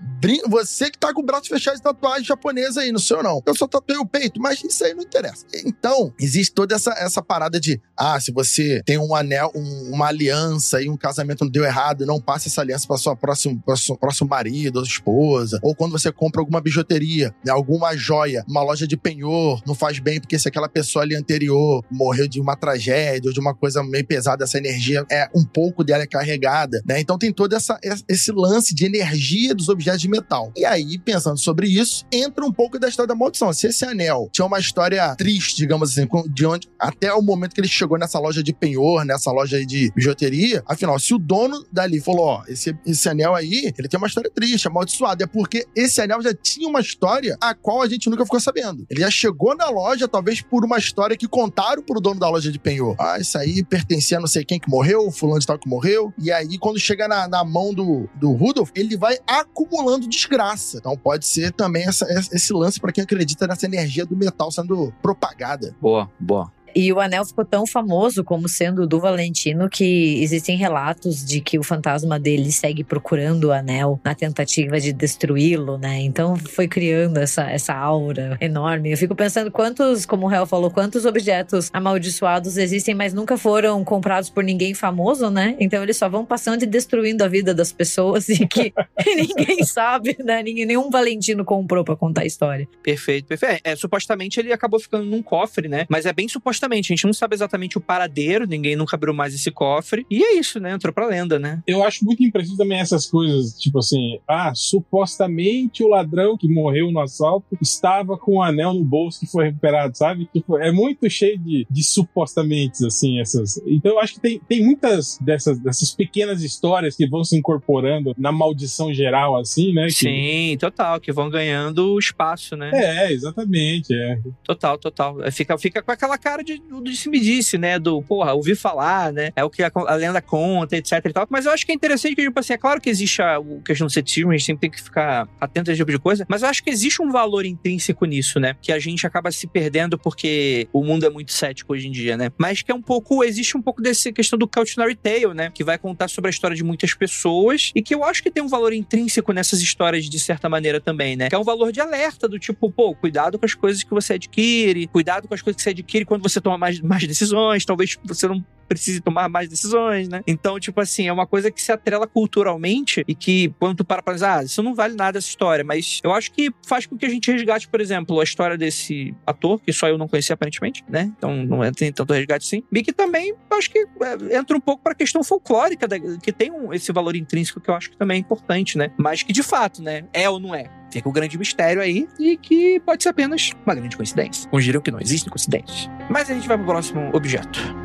[0.47, 3.41] Você você que tá com o braço fechado de tatuagem japonesa aí, no seu não.
[3.45, 5.45] Eu só tatuei o peito, mas isso aí não interessa.
[5.65, 10.07] Então, existe toda essa, essa parada de, ah, se você tem um anel, um, uma
[10.07, 13.75] aliança e um casamento não deu errado, não passe essa aliança para sua próximo, pra
[13.97, 15.59] próximo marido ou esposa.
[15.63, 19.99] Ou quando você compra alguma bijuteria, né, alguma joia, uma loja de penhor, não faz
[19.99, 23.81] bem porque se aquela pessoa ali anterior morreu de uma tragédia ou de uma coisa
[23.81, 26.99] meio pesada, essa energia é um pouco dela é carregada, né?
[26.99, 30.51] Então tem todo essa, esse lance de energia dos objetos de metal.
[30.55, 33.51] E aí, pensando sobre isso, entra um pouco da história da maldição.
[33.53, 37.61] Se esse anel tinha uma história triste, digamos assim, de onde até o momento que
[37.61, 41.99] ele chegou nessa loja de penhor, nessa loja de bijuteria, afinal, se o dono dali
[42.01, 46.01] falou: ó, esse, esse anel aí, ele tem uma história triste, amaldiçoado, é porque esse
[46.01, 48.85] anel já tinha uma história a qual a gente nunca ficou sabendo.
[48.89, 52.51] Ele já chegou na loja, talvez por uma história que contaram pro dono da loja
[52.51, 52.95] de penhor.
[52.99, 56.13] Ah, isso aí pertencia a não sei quem que morreu, fulano de tal que morreu.
[56.19, 60.44] E aí, quando chega na, na mão do, do Rudolph, ele vai acumulando desgraça
[60.77, 64.93] então pode ser também essa, esse lance para quem acredita nessa energia do metal sendo
[65.01, 65.75] propagada.
[65.81, 66.51] Boa, boa.
[66.75, 71.57] E o anel ficou tão famoso como sendo do Valentino que existem relatos de que
[71.57, 76.01] o fantasma dele segue procurando o anel na tentativa de destruí-lo, né?
[76.01, 78.91] Então foi criando essa, essa aura enorme.
[78.91, 83.81] Eu fico pensando quantos, como o Hel falou, quantos objetos amaldiçoados existem, mas nunca foram
[83.85, 85.55] comprados por ninguém famoso, né?
[85.61, 88.73] Então eles só vão passando e destruindo a vida das pessoas e que
[89.15, 90.43] ninguém sabe, né?
[90.43, 92.67] Ninguém, nenhum Valentino comprou para contar a história.
[92.83, 93.61] Perfeito, perfeito.
[93.63, 95.85] É, supostamente ele acabou ficando num cofre, né?
[95.89, 99.13] Mas é bem supostamente Exatamente, a gente não sabe exatamente o paradeiro, ninguém nunca abriu
[99.13, 100.05] mais esse cofre.
[100.09, 100.71] E é isso, né?
[100.71, 101.61] Entrou pra lenda, né?
[101.67, 106.91] Eu acho muito impreciso também essas coisas, tipo assim, ah, supostamente o ladrão que morreu
[106.91, 110.27] no assalto estava com o um anel no bolso que foi recuperado, sabe?
[110.33, 113.61] Tipo, é muito cheio de, de supostamente, assim, essas.
[113.67, 118.15] Então eu acho que tem, tem muitas dessas, dessas pequenas histórias que vão se incorporando
[118.17, 119.85] na maldição geral, assim, né?
[119.87, 119.93] Que...
[119.93, 122.71] Sim, total, que vão ganhando espaço, né?
[122.73, 124.19] É, exatamente, é.
[124.43, 125.17] Total, total.
[125.31, 127.79] Fica, fica com aquela cara de do disse-me-disse, né?
[127.79, 129.31] Do, porra, ouvi falar, né?
[129.35, 131.27] É o que a, a, lenda conta, etc e tal.
[131.29, 133.87] Mas eu acho que é interessante que, tipo assim, é claro que existe a, questão
[133.87, 136.41] do ceticismo, a gente sempre tem que ficar atento a esse tipo de coisa, mas
[136.41, 138.55] eu acho que existe um valor intrínseco nisso, né?
[138.61, 142.17] Que a gente acaba se perdendo porque o mundo é muito cético hoje em dia,
[142.17, 142.31] né?
[142.37, 145.51] Mas que é um pouco, existe um pouco dessa questão do cautionary tale, né?
[145.53, 148.43] Que vai contar sobre a história de muitas pessoas e que eu acho que tem
[148.43, 151.29] um valor intrínseco nessas histórias de certa maneira também, né?
[151.29, 154.13] Que é um valor de alerta do tipo, pô, cuidado com as coisas que você
[154.13, 157.97] adquire, cuidado com as coisas que você adquire quando você toma mais, mais decisões, talvez
[158.03, 160.21] você não precise tomar mais decisões, né?
[160.27, 164.01] Então, tipo assim, é uma coisa que se atrela culturalmente e que quando tu para
[164.01, 166.97] pra pensar, ah, isso não vale nada essa história, mas eu acho que faz com
[166.97, 170.33] que a gente resgate, por exemplo, a história desse ator, que só eu não conhecia
[170.33, 171.11] aparentemente, né?
[171.17, 172.63] Então não é, tem tanto resgate assim.
[172.71, 176.51] E que também acho que é, entra um pouco pra questão folclórica, da, que tem
[176.51, 178.91] um, esse valor intrínseco que eu acho que também é importante, né?
[178.97, 180.05] Mas que de fato, né?
[180.13, 180.69] É ou não é?
[180.95, 184.49] Fica o grande mistério aí e que pode ser apenas uma grande coincidência.
[184.57, 185.89] Diriam que não existem coincidências.
[186.09, 187.84] Mas a gente vai pro próximo objeto.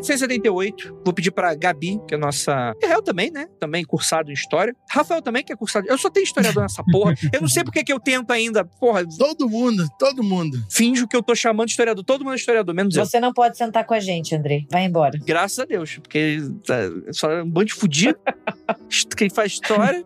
[0.00, 2.74] 1878, vou pedir pra Gabi, que é nossa.
[2.82, 3.46] Rafael também, né?
[3.58, 4.74] Também cursado em história.
[4.90, 5.86] Rafael também, que é cursado.
[5.88, 7.14] Eu só tenho historiador nessa porra.
[7.32, 8.64] Eu não sei porque que eu tento ainda.
[8.64, 9.04] Porra.
[9.18, 10.58] Todo mundo, todo mundo.
[10.70, 12.04] Finjo que eu tô chamando de historiador.
[12.04, 13.04] Todo mundo é historiador, menos eu.
[13.04, 14.64] Você não pode sentar com a gente, André.
[14.70, 15.18] Vai embora.
[15.24, 16.74] Graças a Deus, porque tá,
[17.12, 18.18] só é um bando de fudido.
[19.16, 20.04] Quem faz história.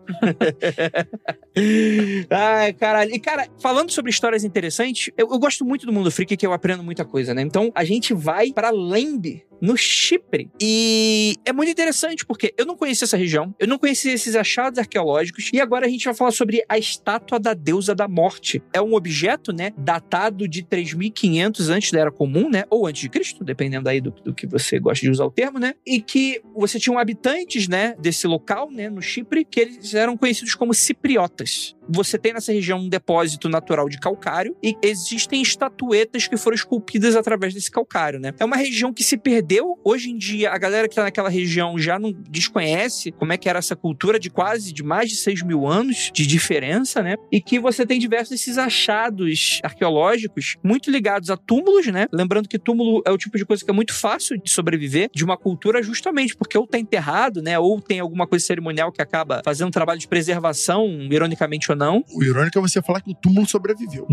[2.29, 3.13] Ai, caralho.
[3.13, 6.53] E, cara, falando sobre histórias interessantes, eu, eu gosto muito do mundo freak, que eu
[6.53, 7.41] aprendo muita coisa, né?
[7.41, 10.49] Então, a gente vai pra Lembe, no Chipre.
[10.61, 14.79] E é muito interessante porque eu não conhecia essa região, eu não conhecia esses achados
[14.79, 18.61] arqueológicos e agora a gente vai falar sobre a estátua da deusa da morte.
[18.73, 23.09] É um objeto, né, datado de 3500 antes da era comum, né, ou antes de
[23.09, 26.41] Cristo, dependendo aí do, do que você gosta de usar o termo, né, e que
[26.55, 31.75] você tinha habitantes, né, desse local, né, no Chipre, que eles eram conhecidos como cipriotas
[31.89, 37.15] você tem nessa região um depósito natural de calcário e existem estatuetas que foram esculpidas
[37.15, 38.33] através desse calcário, né?
[38.37, 39.48] É uma região que se perdeu.
[39.83, 43.49] Hoje em dia, a galera que tá naquela região já não desconhece como é que
[43.49, 47.15] era essa cultura de quase, de mais de 6 mil anos de diferença, né?
[47.31, 52.07] E que você tem diversos desses achados arqueológicos muito ligados a túmulos, né?
[52.11, 55.23] Lembrando que túmulo é o tipo de coisa que é muito fácil de sobreviver de
[55.23, 57.57] uma cultura justamente porque ou tá enterrado, né?
[57.57, 62.03] Ou tem alguma coisa cerimonial que acaba fazendo um trabalho de preservação, ironicamente ou não.
[62.13, 64.07] O irônico é você falar que o túmulo sobreviveu.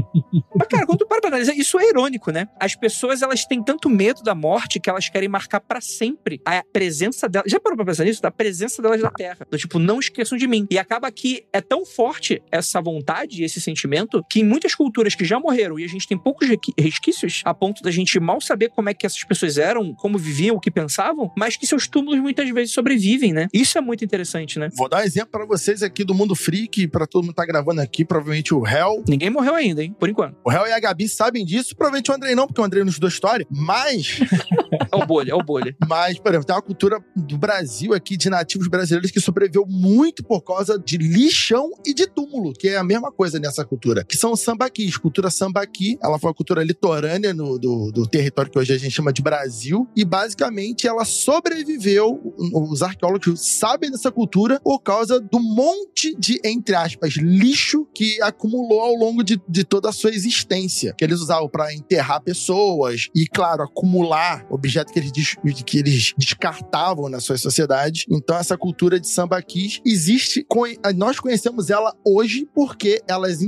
[0.54, 2.48] Mas, cara, quando tu para pra analisar, isso é irônico, né?
[2.58, 6.62] As pessoas, elas têm tanto medo da morte que elas querem marcar para sempre a
[6.72, 7.50] presença delas.
[7.50, 8.22] Já parou pra pensar nisso?
[8.22, 9.46] Da presença delas na Terra.
[9.50, 10.66] Do tipo, não esqueçam de mim.
[10.70, 15.24] E acaba que é tão forte essa vontade, esse sentimento, que em muitas culturas que
[15.24, 18.88] já morreram e a gente tem poucos resquícios, a ponto da gente mal saber como
[18.88, 22.48] é que essas pessoas eram, como viviam, o que pensavam, mas que seus túmulos muitas
[22.50, 23.48] vezes sobrevivem, né?
[23.52, 24.68] Isso é muito interessante, né?
[24.74, 27.80] Vou dar um exemplo para vocês aqui do mundo freak, para todo mundo tá gravando
[27.80, 29.02] aqui, provavelmente o Hell.
[29.08, 29.94] Ninguém morreu ainda, hein?
[29.98, 30.36] Por enquanto.
[30.44, 32.90] O Hell e a Gabi sabem disso, provavelmente o Andrei não, porque o Andrei não
[32.90, 34.20] estudou história, mas.
[34.92, 35.76] é o bolha, é o bolha.
[35.88, 40.22] Mas, por exemplo, tem uma cultura do Brasil aqui, de nativos brasileiros, que sobreviveu muito
[40.22, 44.16] por causa de lixão e de túmulo, que é a mesma coisa nessa cultura, que
[44.16, 44.96] são os sambaquis.
[44.96, 48.92] Cultura sambaqui, ela foi uma cultura litorânea no, do, do território que hoje a gente
[48.92, 52.20] chama de Brasil, e basicamente ela sobreviveu.
[52.70, 58.80] Os arqueólogos sabem dessa cultura por causa do monte de, entre aspas, lixo que acumulou
[58.80, 63.26] ao longo de, de toda a sua existência, que eles usavam para enterrar pessoas e,
[63.26, 65.05] claro, acumular objetos que eles,
[65.64, 68.04] que eles descartavam nas suas sociedades.
[68.10, 70.46] Então, essa cultura de sambaquis existe,
[70.96, 73.38] nós conhecemos ela hoje porque elas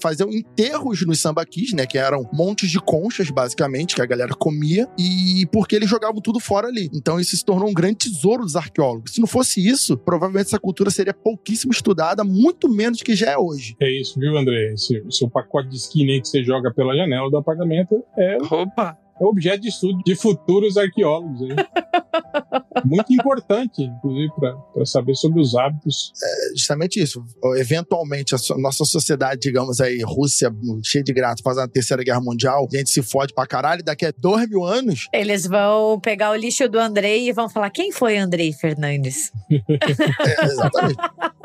[0.00, 4.88] faziam enterros nos sambaquis, né, que eram montes de conchas, basicamente, que a galera comia,
[4.98, 6.90] e porque eles jogavam tudo fora ali.
[6.94, 9.12] Então, isso se tornou um grande tesouro dos arqueólogos.
[9.12, 13.38] Se não fosse isso, provavelmente essa cultura seria pouquíssimo estudada, muito menos que já é
[13.38, 13.76] hoje.
[13.80, 14.72] É isso, viu, André?
[14.72, 18.36] Esse, seu pacote de skin aí que você joga pela janela do apartamento é.
[18.50, 19.05] Opa!
[19.20, 21.40] É objeto de estudo de futuros arqueólogos.
[22.84, 24.30] Muito importante, inclusive,
[24.72, 26.12] para saber sobre os hábitos.
[26.22, 27.24] É justamente isso.
[27.56, 32.20] Eventualmente, a so nossa sociedade, digamos aí, Rússia, cheia de graça, faz a terceira guerra
[32.20, 35.08] mundial, a gente se fode pra caralho, daqui a dois mil anos.
[35.12, 39.32] Eles vão pegar o lixo do Andrei e vão falar: quem foi Andrei Fernandes?
[39.50, 40.96] é, exatamente.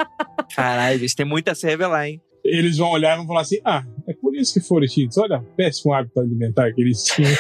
[0.56, 2.22] Caralho, eles têm muito a se revelar, hein?
[2.44, 5.18] eles vão olhar e vão falar assim: ah, é por isso que foram extintos.
[5.18, 7.32] Olha, péssimo hábito alimentar que eles tinham.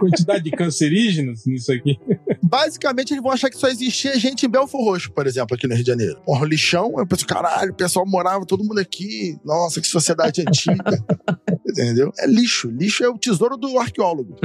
[0.00, 1.98] Quantidade de cancerígenos nisso aqui.
[2.42, 5.74] Basicamente, eles vão achar que só existia gente em Belfor Roxo, por exemplo, aqui no
[5.74, 6.20] Rio de Janeiro.
[6.24, 9.36] Porra, lixão, eu penso, caralho, o pessoal morava todo mundo aqui.
[9.44, 11.04] Nossa, que sociedade antiga.
[11.68, 12.12] Entendeu?
[12.18, 12.70] É lixo.
[12.70, 14.36] Lixo é o tesouro do arqueólogo.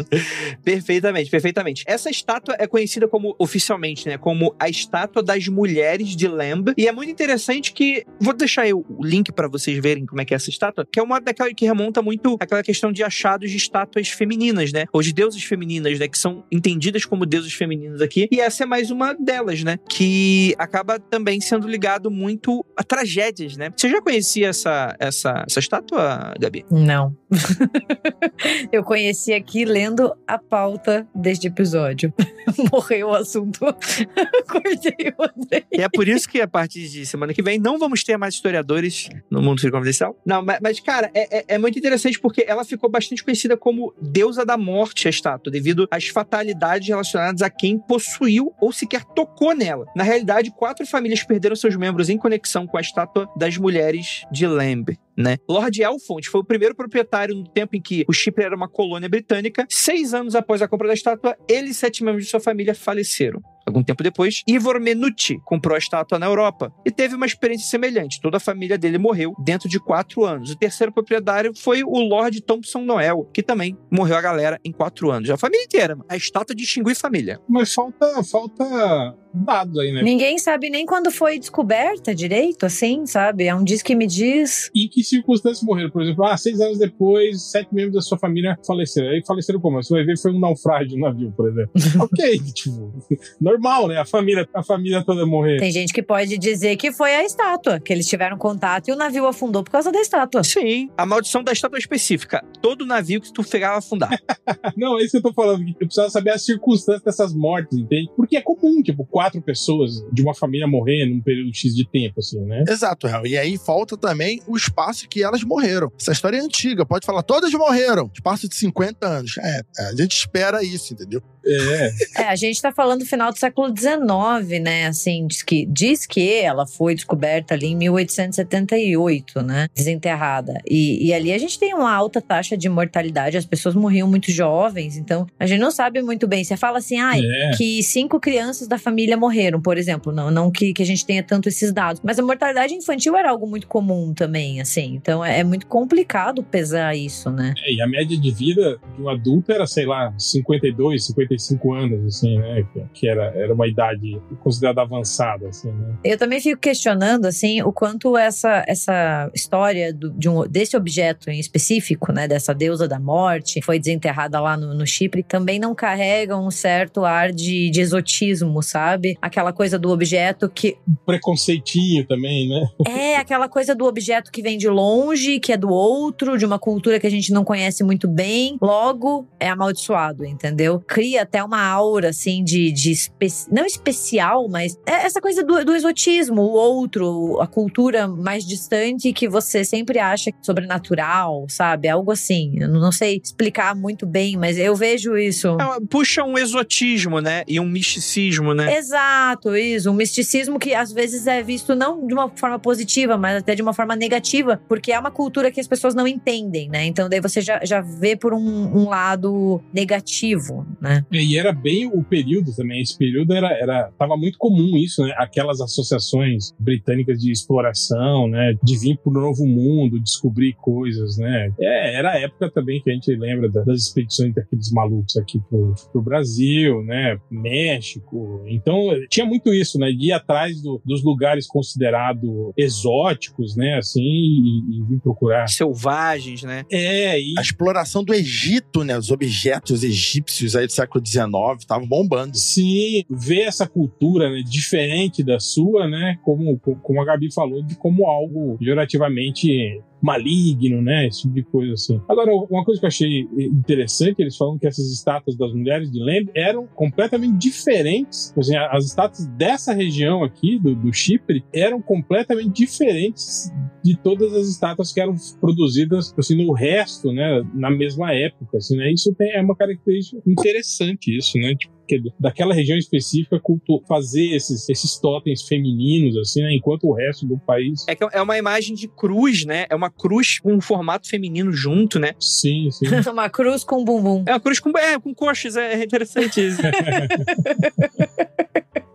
[0.64, 1.84] perfeitamente, perfeitamente.
[1.86, 4.16] Essa estátua é conhecida como, oficialmente, né?
[4.16, 6.72] Como a estátua das mulheres de Lemb.
[6.76, 8.04] E é muito interessante que.
[8.20, 11.02] Vou deixar o link para vocês verem como é que é essa estátua, que é
[11.02, 14.86] uma daquela que remonta muito àquela questão de achados de estátuas femininas, né?
[14.92, 16.08] Ou de deusas femininas, né?
[16.08, 18.28] Que são entendidas como deusas femininas aqui.
[18.30, 19.78] E essa é mais uma delas, né?
[19.88, 23.70] Que acaba também sendo ligado muito a tragédias, né?
[23.76, 26.61] Você já conhecia essa, essa, essa estátua, Gabi?
[26.70, 27.16] Não.
[28.70, 32.12] eu conheci aqui lendo a pauta deste episódio.
[32.72, 33.60] Morreu o assunto.
[34.48, 35.64] Cortei o André.
[35.72, 38.34] E é por isso que a partir de semana que vem não vamos ter mais
[38.34, 40.18] historiadores no mundo confidencial.
[40.24, 43.94] Não, mas, mas cara, é, é, é, muito interessante porque ela ficou bastante conhecida como
[44.00, 49.54] deusa da morte, a estátua, devido às fatalidades relacionadas a quem possuiu ou sequer tocou
[49.54, 49.86] nela.
[49.94, 54.46] Na realidade, quatro famílias perderam seus membros em conexão com a estátua das mulheres de
[54.46, 55.38] Lamb né?
[55.48, 59.08] Lord Elfont foi o primeiro proprietário no tempo em que o Chipre era uma colônia
[59.08, 59.66] britânica.
[59.68, 63.40] Seis anos após a compra da estátua, ele e sete membros de sua família faleceram.
[63.66, 68.20] Algum tempo depois, Ivor Menucci comprou a estátua na Europa e teve uma experiência semelhante.
[68.20, 70.50] Toda a família dele morreu dentro de quatro anos.
[70.50, 75.10] O terceiro proprietário foi o Lord Thompson Noel, que também morreu a galera em quatro
[75.10, 75.30] anos.
[75.30, 75.96] A família inteira.
[76.08, 77.40] A estátua distingue família.
[77.48, 80.02] Mas falta, falta dados aí, né?
[80.02, 83.44] Ninguém sabe nem quando foi descoberta direito, assim, sabe?
[83.44, 84.70] É um diz que me diz.
[84.74, 85.90] E que circunstâncias morreram?
[85.90, 89.08] Por exemplo, ah, seis anos depois, sete membros da sua família faleceram.
[89.08, 89.82] Aí faleceram como?
[89.82, 91.72] Você vai ver foi um naufrágio no navio, por exemplo.
[92.00, 92.92] ok, tipo,
[93.40, 93.98] normal, né?
[93.98, 95.58] A família, a família toda morrer.
[95.58, 98.96] Tem gente que pode dizer que foi a estátua, que eles tiveram contato e o
[98.96, 100.44] navio afundou por causa da estátua.
[100.44, 102.44] Sim, a maldição da estátua específica.
[102.60, 104.10] Todo navio que tu pegava afundar.
[104.76, 105.66] Não, é isso que eu tô falando.
[105.68, 108.10] Eu precisava saber as circunstâncias dessas mortes, entende?
[108.16, 112.20] Porque é comum, tipo, quatro pessoas de uma família morrer num período X de tempo,
[112.20, 112.64] assim, né?
[112.68, 113.26] Exato, Real.
[113.26, 115.90] E aí falta também o espaço que elas morreram.
[115.98, 118.10] Essa história é antiga, pode falar, todas morreram.
[118.14, 119.36] Espaço de 50 anos.
[119.38, 121.22] É, a gente espera isso, entendeu?
[121.44, 122.22] É.
[122.22, 124.86] é, a gente tá falando do final do século XIX, né?
[124.86, 129.68] Assim, diz que, diz que ela foi descoberta ali em 1878, né?
[129.74, 130.60] Desenterrada.
[130.68, 134.30] E, e ali a gente tem uma alta taxa de mortalidade, as pessoas morriam muito
[134.30, 136.44] jovens, então a gente não sabe muito bem.
[136.44, 137.50] Você fala assim, ah, é.
[137.56, 140.12] que cinco crianças da família morreram, por exemplo.
[140.12, 142.00] Não, não que, que a gente tenha tanto esses dados.
[142.04, 144.94] Mas a mortalidade infantil era algo muito comum também, assim.
[144.94, 147.54] Então é, é muito complicado pesar isso, né?
[147.64, 151.72] É, e a média de vida de um adulto era, sei lá, 52, 53 45
[151.74, 152.64] anos, assim, né?
[152.92, 155.94] Que era, era uma idade considerada avançada, assim, né?
[156.04, 161.30] Eu também fico questionando, assim, o quanto essa, essa história do, de um, desse objeto
[161.30, 162.28] em específico, né?
[162.28, 167.04] Dessa deusa da morte, foi desenterrada lá no, no Chipre, também não carrega um certo
[167.04, 169.16] ar de, de exotismo, sabe?
[169.20, 170.76] Aquela coisa do objeto que.
[171.06, 172.68] Preconceitinho também, né?
[172.86, 176.58] É, aquela coisa do objeto que vem de longe, que é do outro, de uma
[176.58, 180.80] cultura que a gente não conhece muito bem, logo é amaldiçoado, entendeu?
[180.80, 182.70] Cria até uma aura, assim, de.
[182.72, 183.28] de espe...
[183.50, 189.12] não especial, mas é essa coisa do, do, exotismo, o outro, a cultura mais distante
[189.12, 191.88] que você sempre acha sobrenatural, sabe?
[191.88, 192.52] Algo assim.
[192.58, 195.56] Eu não sei explicar muito bem, mas eu vejo isso.
[195.60, 197.42] É, puxa um exotismo, né?
[197.46, 198.76] E um misticismo, né?
[198.76, 199.90] Exato, isso.
[199.90, 203.62] Um misticismo que às vezes é visto não de uma forma positiva, mas até de
[203.62, 206.84] uma forma negativa, porque é uma cultura que as pessoas não entendem, né?
[206.84, 211.04] Então daí você já, já vê por um, um lado negativo, né?
[211.12, 212.80] E era bem o período também.
[212.80, 215.14] Esse período era, era tava muito comum isso, né?
[215.18, 218.54] Aquelas associações britânicas de exploração, né?
[218.62, 221.52] De vir para o novo mundo, descobrir coisas, né?
[221.60, 225.74] É, era a época também que a gente lembra das expedições daqueles malucos aqui pro,
[225.92, 227.18] pro Brasil, né?
[227.30, 228.42] México.
[228.46, 229.90] Então tinha muito isso, né?
[229.92, 233.76] De ir atrás do, dos lugares considerados exóticos, né?
[233.76, 235.48] Assim, e, e vir procurar.
[235.48, 236.64] Selvagens, né?
[236.70, 237.20] É.
[237.20, 237.34] E...
[237.38, 238.96] A exploração do Egito, né?
[238.96, 242.36] Os objetos egípcios aí do século XIX, estavam bombando.
[242.36, 246.18] Sim, ver essa cultura né, diferente da sua, né?
[246.22, 251.06] Como, como a Gabi falou, de como algo pejorativamente maligno, né?
[251.06, 252.00] Esse tipo de coisa assim.
[252.08, 256.02] Agora, uma coisa que eu achei interessante, eles falam que essas estátuas das mulheres de
[256.02, 258.34] Lembre eram completamente diferentes.
[258.36, 263.52] Assim, as estátuas dessa região aqui, do, do Chipre, eram completamente diferentes
[263.84, 267.42] de todas as estátuas que eram produzidas assim, no resto, né?
[267.54, 268.92] Na mesma época, assim, né?
[268.92, 271.54] Isso tem, é uma característica interessante, isso, né?
[271.54, 271.72] Tipo,
[272.18, 273.40] daquela região específica
[273.86, 276.54] fazer esses, esses totens femininos, assim, né?
[276.54, 277.84] Enquanto o resto do país.
[277.88, 279.66] É que é uma imagem de cruz, né?
[279.68, 282.14] É uma cruz com um formato feminino junto, né?
[282.18, 282.86] Sim, sim.
[283.10, 284.24] uma cruz com bumbum.
[284.26, 286.62] É uma cruz com, é, com coxas, é interessante isso.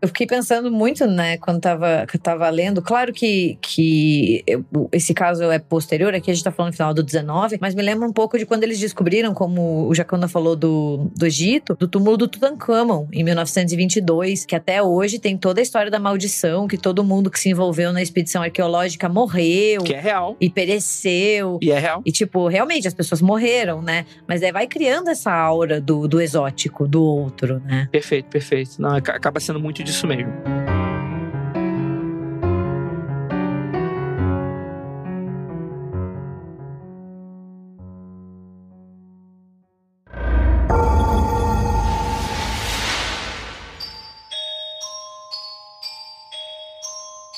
[0.00, 2.82] Eu fiquei pensando muito, né, quando tava, tava lendo.
[2.82, 6.94] Claro que, que eu, esse caso é posterior, aqui a gente tá falando no final
[6.94, 10.56] do 19, mas me lembra um pouco de quando eles descobriram, como o Jacona falou
[10.56, 15.62] do, do Egito, do túmulo do Tutankhamon, em 1922, que até hoje tem toda a
[15.62, 19.82] história da maldição, que todo mundo que se envolveu na expedição arqueológica morreu.
[19.82, 20.36] Que é real.
[20.40, 21.58] E pereceu.
[21.62, 22.02] E é real.
[22.04, 24.06] E, tipo, realmente, as pessoas morreram, né?
[24.26, 27.88] Mas aí vai criando essa aura do, do exótico, do outro, né?
[27.90, 28.80] Perfeito, perfeito.
[28.80, 30.32] Não, acaba sendo muito disso mesmo.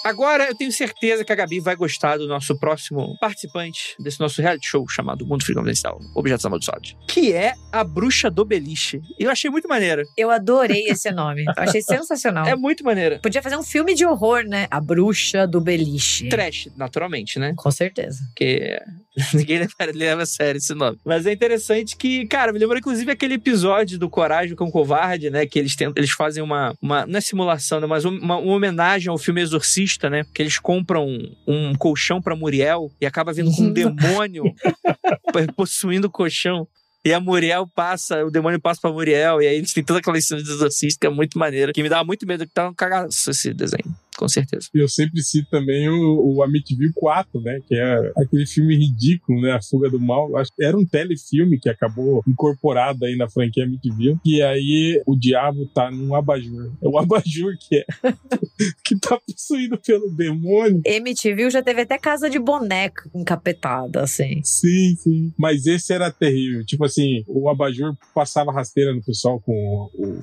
[0.06, 4.40] Agora eu tenho certeza que a Gabi vai gostar do nosso próximo participante desse nosso
[4.40, 9.00] reality show chamado Mundo Free Confidencial, Objetos Amaldiçoados, que é a Bruxa do Beliche.
[9.18, 10.04] E eu achei muito maneiro.
[10.16, 11.44] Eu adorei esse nome.
[11.44, 12.46] Eu achei sensacional.
[12.46, 13.18] É muito maneiro.
[13.20, 14.68] Podia fazer um filme de horror, né?
[14.70, 16.28] A Bruxa do Beliche.
[16.28, 17.52] Trash, naturalmente, né?
[17.56, 18.20] Com certeza.
[18.28, 18.80] Porque
[19.34, 20.98] ninguém leva, leva a sério esse nome.
[21.04, 25.30] Mas é interessante que, cara, me lembrou inclusive aquele episódio do Coragem com o Covarde,
[25.30, 25.46] né?
[25.46, 27.86] Que eles tentam, eles fazem uma, uma não é simulação, né?
[27.86, 30.24] Mas uma, uma homenagem ao filme Exorcista, né?
[30.34, 34.44] Que eles compram um, um colchão pra Muriel e acaba vindo com um demônio
[35.56, 36.66] possuindo o colchão.
[37.04, 40.20] E a Muriel passa, o demônio passa pra Muriel, e aí eles têm toda aquela
[40.20, 42.74] cena de exorcista que é muito maneira, que me dava muito medo, que tá um
[42.74, 44.68] cagaço esse desenho com certeza.
[44.74, 47.60] Eu sempre cito também o, o Amityville 4, né?
[47.66, 49.52] Que é aquele filme ridículo, né?
[49.52, 50.36] A Fuga do Mal.
[50.36, 54.18] Acho que era um telefilme que acabou incorporado aí na franquia Amityville.
[54.24, 56.72] E aí o diabo tá num abajur.
[56.82, 57.84] É o abajur que é
[58.84, 60.80] que tá possuído pelo demônio.
[60.86, 64.40] Amityville já teve até casa de boneca encapetada, assim.
[64.42, 65.32] Sim, sim.
[65.38, 66.64] Mas esse era terrível.
[66.64, 70.20] Tipo assim, o abajur passava rasteira no pessoal com o,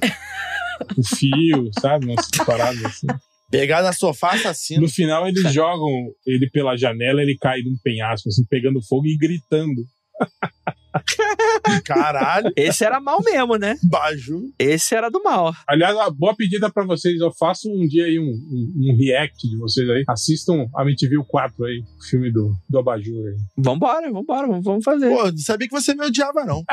[0.97, 2.07] o fio, sabe?
[2.07, 3.07] Umas paradas assim.
[3.53, 4.81] Pegar na sofá assassino.
[4.81, 9.15] No final, eles jogam ele pela janela, ele cai num penhasco, assim, pegando fogo e
[9.15, 9.83] gritando.
[11.85, 12.51] Caralho.
[12.55, 13.75] Esse era mal mesmo, né?
[13.83, 14.51] Baju.
[14.59, 15.53] Esse era do mal.
[15.67, 17.19] Aliás, uma boa pedida pra vocês.
[17.19, 20.03] Eu faço um dia aí um, um, um react de vocês aí.
[20.07, 23.37] Assistam a MTV 4 aí, o filme do, do Abajur aí.
[23.57, 25.09] Vambora, vambora, vamos, vamos fazer.
[25.09, 26.63] Pô, não sabia que você me odiava, não.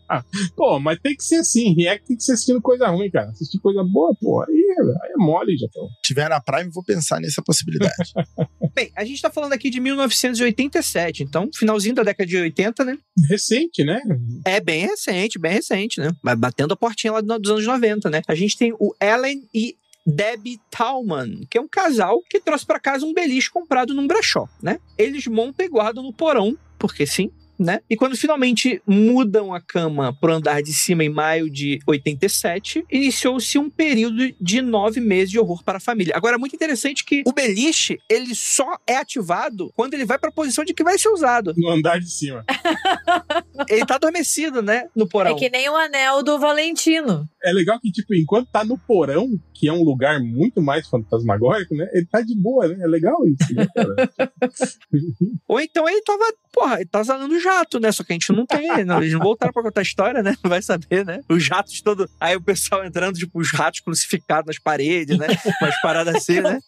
[0.56, 1.74] pô, mas tem que ser assim.
[1.74, 3.30] React tem que ser assistindo coisa ruim, cara.
[3.30, 4.42] Assistir coisa boa, pô.
[4.42, 5.88] Aí, aí é mole, já tô.
[6.04, 8.12] Tiver na Prime, vou pensar nessa possibilidade.
[8.74, 12.98] Bem, a gente tá falando aqui de 1987, então, finalzinho da década de 80, né?
[13.28, 14.00] Recente, né?
[14.44, 16.12] É bem recente, bem recente, né?
[16.22, 18.22] Mas batendo a portinha lá dos anos 90, né?
[18.28, 22.80] A gente tem o Ellen e Debbie Talman, que é um casal que trouxe para
[22.80, 24.78] casa um beliche comprado num brechó, né?
[24.96, 27.30] Eles montam e guardam no porão, porque sim,
[27.60, 27.80] né?
[27.90, 33.58] E quando finalmente mudam a cama pro andar de cima em maio de 87, iniciou-se
[33.58, 36.16] um período de nove meses de horror para a família.
[36.16, 40.30] Agora, é muito interessante que o beliche, ele só é ativado quando ele vai para
[40.30, 41.52] a posição de que vai ser usado.
[41.56, 42.44] No andar de cima.
[43.68, 44.88] ele tá adormecido, né?
[44.96, 45.32] No porão.
[45.32, 47.28] É que nem o anel do Valentino.
[47.42, 51.74] É legal que, tipo, enquanto tá no porão, que é um lugar muito mais fantasmagórico,
[51.74, 51.86] né?
[51.92, 52.78] Ele tá de boa, né?
[52.82, 54.10] É legal isso, né, cara?
[55.46, 57.92] Ou então ele tava, porra, ele tá usando o jato, né?
[57.92, 60.34] Só que a gente não tem, não, eles não voltaram pra contar a história, né?
[60.42, 61.20] Vai saber, né?
[61.28, 62.08] Os jatos todo.
[62.20, 65.26] Aí o pessoal entrando, tipo, os ratos crucificados nas paredes, né?
[65.60, 66.58] Umas paradas assim, né?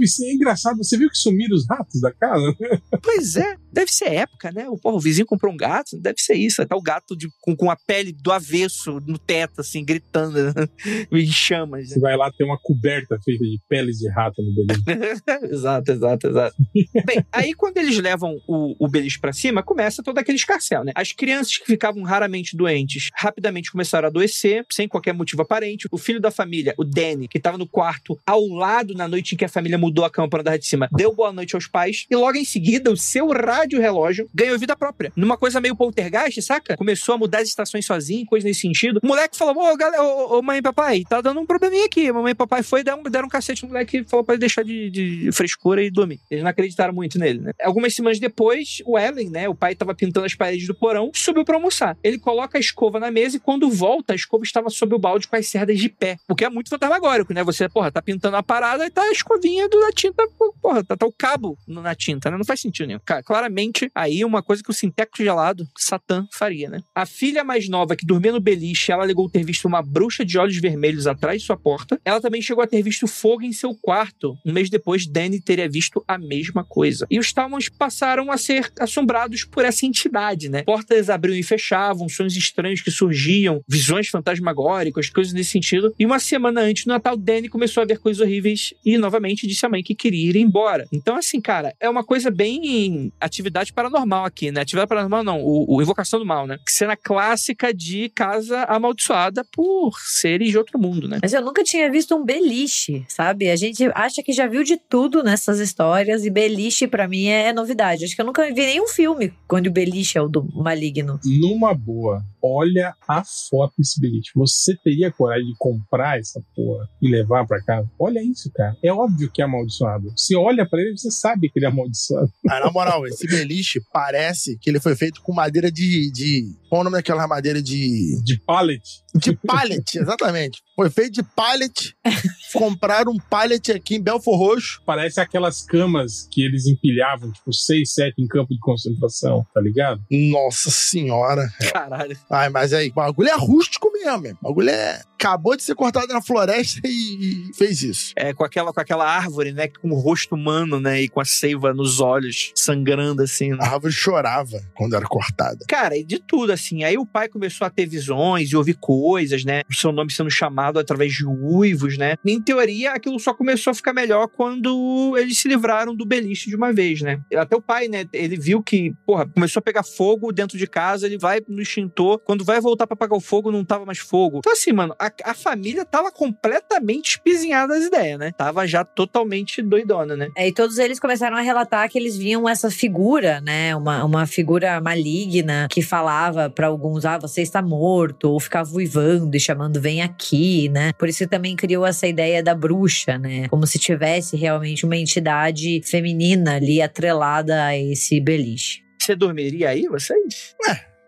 [0.00, 0.76] Isso é engraçado.
[0.78, 2.56] Você viu que sumiram os ratos da casa?
[3.02, 4.68] Pois é, deve ser época, né?
[4.68, 6.64] O, porra, o vizinho comprou um gato, deve ser isso.
[6.66, 10.52] Tá o gato de, com, com a pele do avesso no teto, assim, gritando né?
[11.10, 11.88] em chamas.
[11.88, 14.82] Você vai lá ter uma coberta feita de peles de rato no beliche.
[15.52, 16.56] exato, exato, exato.
[17.04, 20.92] Bem, aí quando eles levam o, o beliche pra cima, começa todo aquele escarcel, né?
[20.94, 25.86] As crianças que ficavam raramente doentes rapidamente começaram a adoecer, sem qualquer motivo aparente.
[25.90, 29.38] O filho da família, o Danny, que estava no quarto ao lado na noite em
[29.38, 32.06] que a família mudou a cama para andar de cima, deu boa noite aos pais
[32.10, 35.12] e logo em seguida o seu rádio relógio ganhou vida própria.
[35.16, 36.76] Numa coisa meio poltergeist, saca?
[36.76, 39.00] Começou a mudar as estações sozinho, coisa nesse sentido.
[39.02, 42.10] O moleque falou: Ô, galera, ô, ô, mãe e papai, tá dando um probleminha aqui.
[42.10, 44.64] Mamãe e papai foi, deram, deram um cacete no moleque e falou pra ele deixar
[44.64, 46.20] de, de frescura e dormir.
[46.30, 47.52] Eles não acreditaram muito nele, né?
[47.62, 49.48] Algumas semanas depois, o Ellen, né?
[49.48, 51.96] O pai tava pintando as paredes do porão, subiu pra almoçar.
[52.02, 55.26] Ele coloca a escova na mesa e quando volta, a escova estava sob o balde
[55.26, 56.16] com as cerdas de pé.
[56.28, 57.42] O que é muito fantasmagórico, né?
[57.44, 60.24] Você, porra, tá pintando a parada e tá a escovinha do, da tinta,
[60.60, 62.36] porra, tá, tá o cabo na tinta, né?
[62.36, 63.00] Não faz sentido nenhum.
[63.04, 66.80] Cara, claramente, aí uma coisa que o sinteco gelado, Satã, faria, né?
[66.94, 70.38] A filha mais nova que dormia no beliche, ela alegou ter visto uma bruxa de
[70.38, 72.00] olhos vermelhos atrás de sua porta.
[72.04, 74.36] Ela também chegou a ter visto fogo em seu quarto.
[74.44, 77.06] Um mês depois, Danny teria visto a mesma coisa.
[77.10, 80.62] E os Talmans passaram a ser assombrados por essa entidade, né?
[80.62, 85.94] Portas abriam e fechavam, sons estranhos que surgiam, visões fantasmagóricas, coisas nesse sentido.
[85.98, 89.64] E uma semana antes do Natal, Danny começou a ver coisas horríveis e novamente disse
[89.64, 90.86] à mãe que queria ir embora.
[90.92, 94.60] Então, assim, cara, é uma coisa bem atividade paranormal aqui, né?
[94.60, 96.58] Atividade paranormal não, o, o Invocação do Mal, né?
[96.68, 101.18] Cena clássica de casa amaldiçoada por seres de outro mundo, né?
[101.22, 103.50] Mas eu nunca tinha visto um beliche, sabe?
[103.50, 107.52] A gente acha que já viu de tudo nessas histórias e beliche para mim é
[107.52, 108.04] novidade.
[108.04, 111.18] Acho que eu nunca vi nenhum filme quando o beliche é o do maligno.
[111.24, 114.30] Numa boa, olha a foto desse beliche.
[114.34, 117.88] Você teria coragem de comprar essa porra e levar para casa?
[117.98, 118.76] Olha isso, cara.
[118.82, 120.12] É óbvio que é amaldiçoado.
[120.16, 122.30] Você olha para ele, você sabe que ele é amaldiçoado.
[122.52, 126.10] Ah, na moral, esse beliche parece que ele foi feito com madeira de.
[126.12, 128.22] de qual o nome daquela madeira de.
[128.22, 128.82] De pallet.
[129.14, 130.60] De pallet, exatamente.
[130.76, 131.94] Foi feito de pallet,
[132.52, 134.82] compraram um pallet aqui em Belfor Roxo.
[134.84, 140.00] Parece aquelas camas que eles empilhavam, tipo, seis, sete em campo de concentração, tá ligado?
[140.10, 141.42] Nossa senhora.
[141.72, 142.16] Caralho.
[142.30, 144.38] Ai, mas aí, o bagulho é rústico mesmo.
[144.42, 145.00] O bagulho é.
[145.14, 148.12] Acabou de ser cortado na floresta e fez isso.
[148.16, 149.68] É, com aquela, com aquela árvore, né?
[149.68, 151.02] Com o rosto humano, né?
[151.02, 153.50] E com a seiva nos olhos, sangrando assim.
[153.50, 153.58] Né?
[153.60, 155.64] A árvore chorava quando era cortada.
[155.68, 156.82] Cara, e de tudo, assim.
[156.82, 159.62] Aí o pai começou a ter visões e ouvir coisas, né?
[159.70, 162.16] O seu nome sendo chamado através de uivos, né?
[162.26, 166.56] Em teoria, aquilo só começou a ficar melhor quando eles se livraram do beliche de
[166.56, 167.20] uma vez, né?
[167.36, 168.06] Até o pai, né?
[168.12, 172.18] Ele viu que, porra, começou a pegar fogo dentro de casa, ele vai no extintor.
[172.18, 174.38] Quando vai voltar pra apagar o fogo, não tava mais fogo.
[174.38, 178.32] Então, assim, mano, a, a família tava completamente espizinhada das ideias, né?
[178.36, 180.28] Tava já totalmente doidona, né?
[180.36, 183.74] É, e todos eles começaram a relatar que eles viam essa figura, né?
[183.76, 189.36] Uma, uma figura maligna que falava para alguns, ah, você está morto, ou ficava uivando
[189.36, 190.92] e chamando, vem aqui, né?
[190.94, 193.48] Por isso também criou essa ideia da bruxa, né?
[193.48, 198.82] Como se tivesse realmente uma entidade feminina ali atrelada a esse beliche.
[198.98, 200.54] Você dormiria aí, vocês?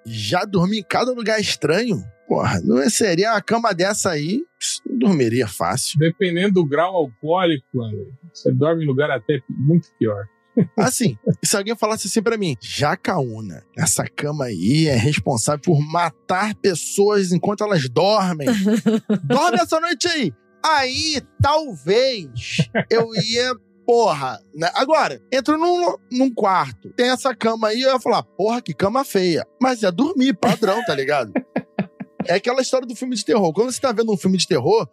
[0.04, 2.04] Já dormi em cada lugar estranho.
[2.28, 4.42] Porra, não seria uma cama dessa aí,
[4.98, 5.98] dormiria fácil.
[5.98, 7.66] Dependendo do grau alcoólico,
[8.32, 10.24] você dorme em lugar até muito pior.
[10.78, 16.54] Assim, se alguém falasse assim pra mim, Jacaúna, essa cama aí é responsável por matar
[16.54, 18.46] pessoas enquanto elas dormem.
[19.24, 20.32] Dorme essa noite aí.
[20.64, 23.52] Aí, talvez, eu ia
[23.86, 24.70] porra, né?
[24.74, 29.04] Agora, entro num, num quarto, tem essa cama aí, eu ia falar, porra, que cama
[29.04, 29.46] feia.
[29.60, 31.32] Mas é dormir, padrão, tá ligado?
[32.26, 33.52] É aquela história do filme de terror.
[33.52, 34.88] Quando você tá vendo um filme de terror,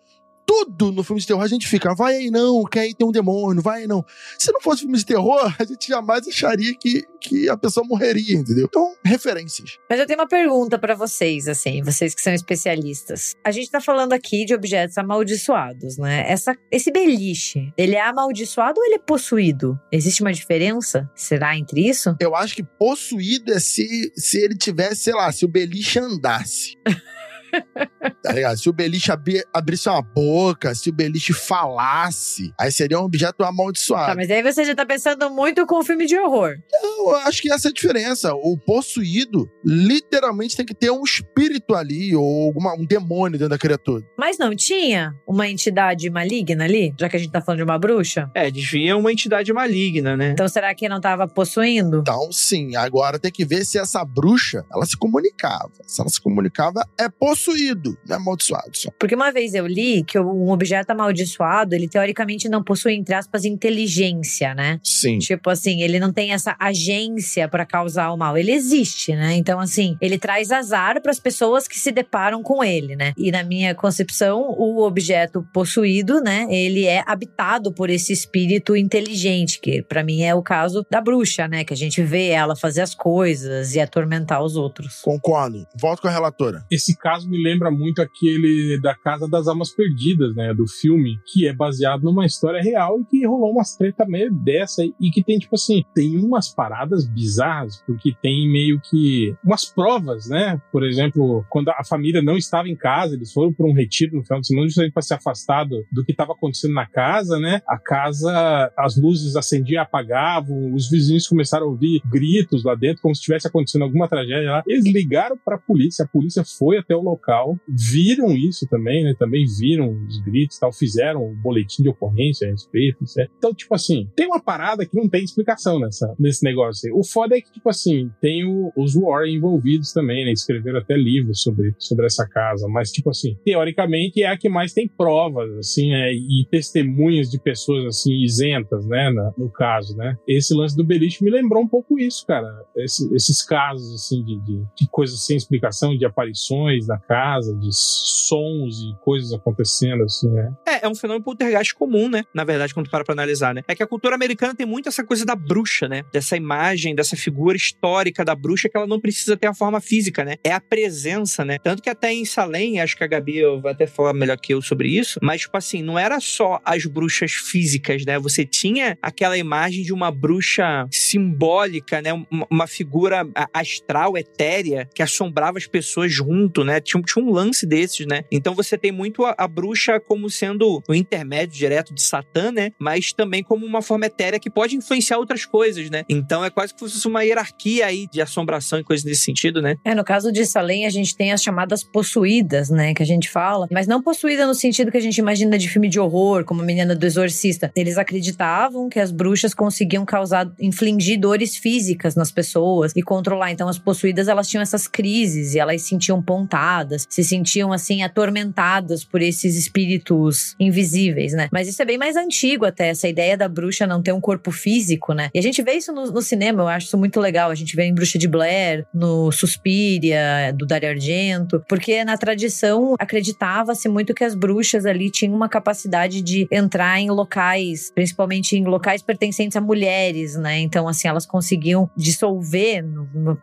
[0.45, 3.11] tudo no filme de terror a gente fica, vai aí não, que aí tem um
[3.11, 4.03] demônio, vai aí não.
[4.37, 8.35] Se não fosse filme de terror, a gente jamais acharia que, que a pessoa morreria,
[8.35, 8.65] entendeu?
[8.65, 9.77] Então, referências.
[9.89, 13.33] Mas eu tenho uma pergunta pra vocês, assim, vocês que são especialistas.
[13.45, 16.25] A gente tá falando aqui de objetos amaldiçoados, né?
[16.27, 19.79] Essa, esse beliche, ele é amaldiçoado ou ele é possuído?
[19.91, 21.09] Existe uma diferença?
[21.15, 22.15] Será entre isso?
[22.19, 26.75] Eu acho que possuído é se, se ele tivesse, sei lá, se o beliche andasse.
[28.23, 28.57] tá ligado?
[28.57, 33.43] Se o beliche abri, abrisse uma boca, se o beliche falasse, aí seria um objeto
[33.43, 34.07] amaldiçoado.
[34.07, 36.55] Tá, mas aí você já tá pensando muito com o filme de horror.
[36.71, 38.33] Não, eu acho que essa é a diferença.
[38.33, 43.57] O possuído, literalmente, tem que ter um espírito ali, ou alguma, um demônio dentro da
[43.57, 44.03] criatura.
[44.17, 46.93] Mas não tinha uma entidade maligna ali?
[46.99, 48.29] Já que a gente tá falando de uma bruxa?
[48.35, 50.31] É, desvia uma entidade maligna, né?
[50.31, 51.99] Então será que não tava possuindo?
[51.99, 52.75] Então, sim.
[52.75, 55.71] Agora tem que ver se essa bruxa, ela se comunicava.
[55.85, 57.09] Se ela se comunicava, é
[57.41, 58.91] possuído, não é amaldiçoado só.
[58.99, 63.45] Porque uma vez eu li que um objeto amaldiçoado, ele teoricamente não possui, entre aspas,
[63.45, 64.79] inteligência, né?
[64.83, 65.17] Sim.
[65.17, 68.37] Tipo assim, ele não tem essa agência pra causar o mal.
[68.37, 69.35] Ele existe, né?
[69.35, 73.13] Então, assim, ele traz azar pras pessoas que se deparam com ele, né?
[73.17, 76.45] E na minha concepção, o objeto possuído, né?
[76.49, 81.47] Ele é habitado por esse espírito inteligente, que pra mim é o caso da bruxa,
[81.47, 81.63] né?
[81.63, 85.01] Que a gente vê ela fazer as coisas e atormentar os outros.
[85.01, 85.65] Concordo.
[85.75, 86.63] Volto com a relatora.
[86.69, 90.53] Esse caso me lembra muito aquele da Casa das Almas Perdidas, né?
[90.53, 94.83] Do filme, que é baseado numa história real e que rolou umas treta meio dessa
[94.83, 100.27] e que tem, tipo assim, tem umas paradas bizarras, porque tem meio que umas provas,
[100.27, 100.61] né?
[100.71, 104.23] Por exemplo, quando a família não estava em casa, eles foram para um retiro no
[104.23, 107.61] final de semana, justamente para se afastar do, do que estava acontecendo na casa, né?
[107.67, 113.01] A casa, as luzes acendiam e apagavam, os vizinhos começaram a ouvir gritos lá dentro,
[113.01, 114.63] como se estivesse acontecendo alguma tragédia lá.
[114.67, 117.20] Eles ligaram para a polícia, a polícia foi até o local,
[117.67, 119.13] viram isso também, né?
[119.17, 123.03] Também viram os gritos tal, fizeram um boletim de ocorrência a respeito?
[123.37, 126.93] Então, tipo assim, tem uma parada que não tem explicação nessa, nesse negócio aí.
[126.93, 130.31] O foda é que, tipo assim, tem o, os Warren envolvidos também, né?
[130.31, 134.73] Escreveram até livros sobre, sobre essa casa, mas, tipo assim, teoricamente é a que mais
[134.73, 136.13] tem provas, assim, né?
[136.13, 139.09] E testemunhas de pessoas, assim, isentas, né?
[139.11, 140.17] Na, no caso, né?
[140.27, 142.47] Esse lance do beliche me lembrou um pouco isso, cara.
[142.75, 147.69] Esse, esses casos, assim, de, de, de coisas sem explicação, de aparições na casa, de
[147.73, 150.53] sons e coisas acontecendo, assim, né?
[150.65, 152.23] É, é um fenômeno poltergeist comum, né?
[152.33, 153.63] Na verdade, quando para pra analisar, né?
[153.67, 156.03] É que a cultura americana tem muito essa coisa da bruxa, né?
[156.13, 160.23] Dessa imagem, dessa figura histórica da bruxa que ela não precisa ter a forma física,
[160.23, 160.35] né?
[160.41, 161.57] É a presença, né?
[161.61, 164.61] Tanto que até em Salem, acho que a Gabi vai até falar melhor que eu
[164.61, 168.17] sobre isso, mas, tipo assim, não era só as bruxas físicas, né?
[168.19, 172.13] Você tinha aquela imagem de uma bruxa simbólica, né?
[172.13, 176.79] Uma, uma figura astral, etérea, que assombrava as pessoas junto, né?
[176.91, 178.23] Tinha, tinha um lance desses, né?
[178.31, 182.71] Então você tem muito a, a bruxa como sendo o intermédio direto de Satã, né?
[182.77, 186.03] Mas também como uma forma etérea que pode influenciar outras coisas, né?
[186.09, 189.75] Então é quase que fosse uma hierarquia aí de assombração e coisas nesse sentido, né?
[189.85, 192.93] É, no caso de Salem, a gente tem as chamadas possuídas, né?
[192.93, 195.87] Que a gente fala, mas não possuída no sentido que a gente imagina de filme
[195.87, 197.71] de horror, como a menina do exorcista.
[197.75, 203.51] Eles acreditavam que as bruxas conseguiam causar, infligir dores físicas nas pessoas e controlar.
[203.51, 208.03] Então, as possuídas, elas tinham essas crises e elas se sentiam pontadas, se sentiam, assim,
[208.03, 211.49] atormentadas por esses espíritos invisíveis, né?
[211.51, 214.51] Mas isso é bem mais antigo até, essa ideia da bruxa não ter um corpo
[214.51, 215.29] físico, né?
[215.33, 217.49] E a gente vê isso no, no cinema, eu acho isso muito legal.
[217.49, 222.95] A gente vê em Bruxa de Blair, no Suspiria, do Dario Argento, porque na tradição
[222.99, 228.63] acreditava-se muito que as bruxas ali tinham uma capacidade de entrar em locais, principalmente em
[228.65, 230.59] locais pertencentes a mulheres, né?
[230.59, 232.83] Então, assim, elas conseguiam dissolver,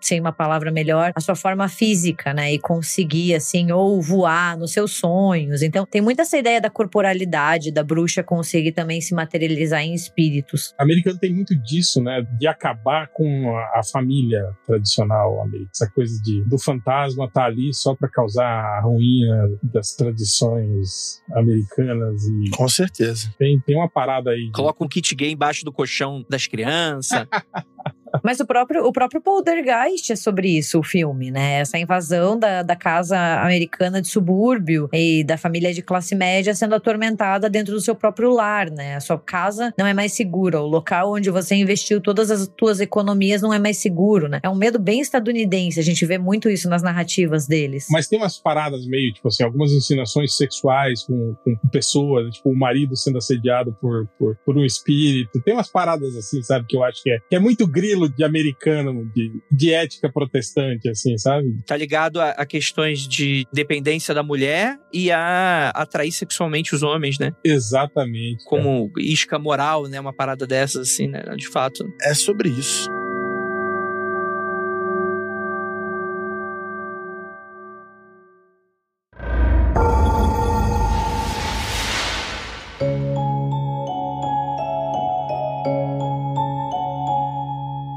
[0.00, 2.52] sem uma palavra melhor, a sua forma física, né?
[2.52, 5.62] E conseguir, assim, ou voar nos seus sonhos.
[5.62, 10.74] Então, tem muito essa ideia da corporalidade, da bruxa conseguir também se materializar em espíritos.
[10.78, 12.22] O americano tem muito disso, né?
[12.38, 15.70] De acabar com a, família tradicional americana.
[15.74, 22.22] Essa coisa de do fantasma tá ali só para causar a ruína das tradições americanas
[22.24, 23.32] e Com certeza.
[23.38, 24.46] tem, tem uma parada aí.
[24.46, 27.26] de- Coloca um kit gay embaixo do colchão das crianças.
[28.22, 31.60] Mas o próprio, o próprio Poltergeist é sobre isso, o filme, né?
[31.60, 36.74] Essa invasão da, da casa americana de subúrbio e da família de classe média sendo
[36.74, 38.96] atormentada dentro do seu próprio lar, né?
[38.96, 42.80] A sua casa não é mais segura, o local onde você investiu todas as suas
[42.80, 44.40] economias não é mais seguro, né?
[44.42, 47.86] É um medo bem estadunidense, a gente vê muito isso nas narrativas deles.
[47.90, 52.58] Mas tem umas paradas meio, tipo assim, algumas ensinações sexuais com, com pessoas, tipo, o
[52.58, 55.40] marido sendo assediado por, por, por um espírito.
[55.42, 58.22] Tem umas paradas assim, sabe, que eu acho que é, que é muito grilo de
[58.22, 61.48] americano, de, de ética protestante, assim, sabe?
[61.66, 67.18] tá ligado a, a questões de dependência da mulher e a atrair sexualmente os homens,
[67.18, 67.32] né?
[67.42, 68.44] Exatamente.
[68.44, 69.98] Como isca moral, né?
[69.98, 71.22] Uma parada dessas, assim, né?
[71.36, 71.84] De fato.
[72.02, 72.88] É sobre isso.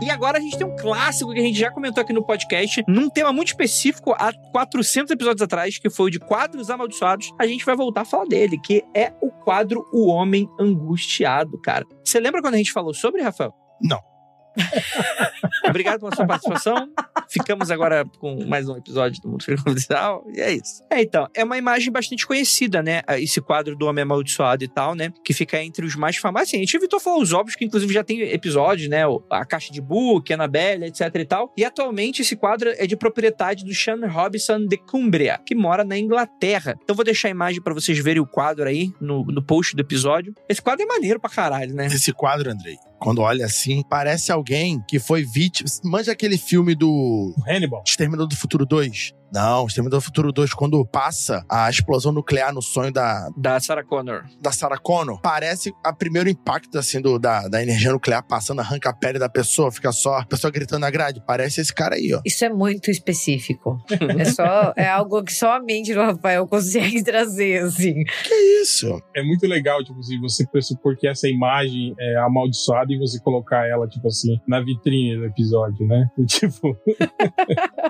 [0.02, 2.84] E agora a gente tem um clássico que a gente já comentou aqui no podcast,
[2.88, 7.32] num tema muito específico, há 400 episódios atrás, que foi o de quadros amaldiçoados.
[7.40, 11.86] A gente vai voltar a falar dele, que é o quadro O Homem Angustiado, cara.
[12.04, 13.54] Você lembra quando a gente falou sobre, Rafael?
[13.80, 14.11] Não.
[15.68, 16.90] Obrigado pela sua participação.
[17.30, 20.26] Ficamos agora com mais um episódio do Mundo Confidencial.
[20.36, 20.84] E é isso.
[20.90, 23.02] É, então, é uma imagem bastante conhecida, né?
[23.20, 25.14] Esse quadro do Homem Amaldiçoado e tal, né?
[25.24, 26.50] Que fica entre os mais famosos.
[26.50, 29.04] Assim, a gente evitou falar os óbvios, que inclusive já tem episódios, né?
[29.30, 31.54] A Caixa de Book, Annabelle, etc e tal.
[31.58, 35.98] E atualmente esse quadro é de propriedade do Sean Robinson de Cumbria, que mora na
[35.98, 36.76] Inglaterra.
[36.84, 39.82] Então vou deixar a imagem pra vocês verem o quadro aí no, no post do
[39.82, 40.34] episódio.
[40.50, 41.88] Esse quadro é maneiro pra caralho, né?
[41.88, 45.68] Esse quadro, Andrei, quando olha assim, parece alguém que foi vítima.
[45.84, 47.84] Manja aquele filme do Hannibal.
[47.86, 49.14] Exterminador do Futuro 2?
[49.32, 53.84] Não, Exterminador do Futuro 2, quando passa a explosão nuclear no sonho da, Da Sarah
[53.84, 54.26] Connor.
[54.42, 58.90] da Sarah Connor, parece a primeiro impacto assim do, da, da energia nuclear passando, arranca
[58.90, 61.22] a pele da pessoa, fica só a pessoa gritando na grade.
[61.26, 62.22] Parece esse cara aí, ó.
[62.26, 63.78] Isso é muito específico.
[64.20, 68.04] É só é algo que só a mente do Rafael consegue trazer, assim.
[68.24, 69.02] Que isso?
[69.16, 73.68] É muito legal, tipo assim, você pressupor que essa imagem é amaldiçoada e você colocar
[73.68, 76.06] ela, tipo assim, na vitrine do episódio, né?
[76.28, 76.76] Tipo,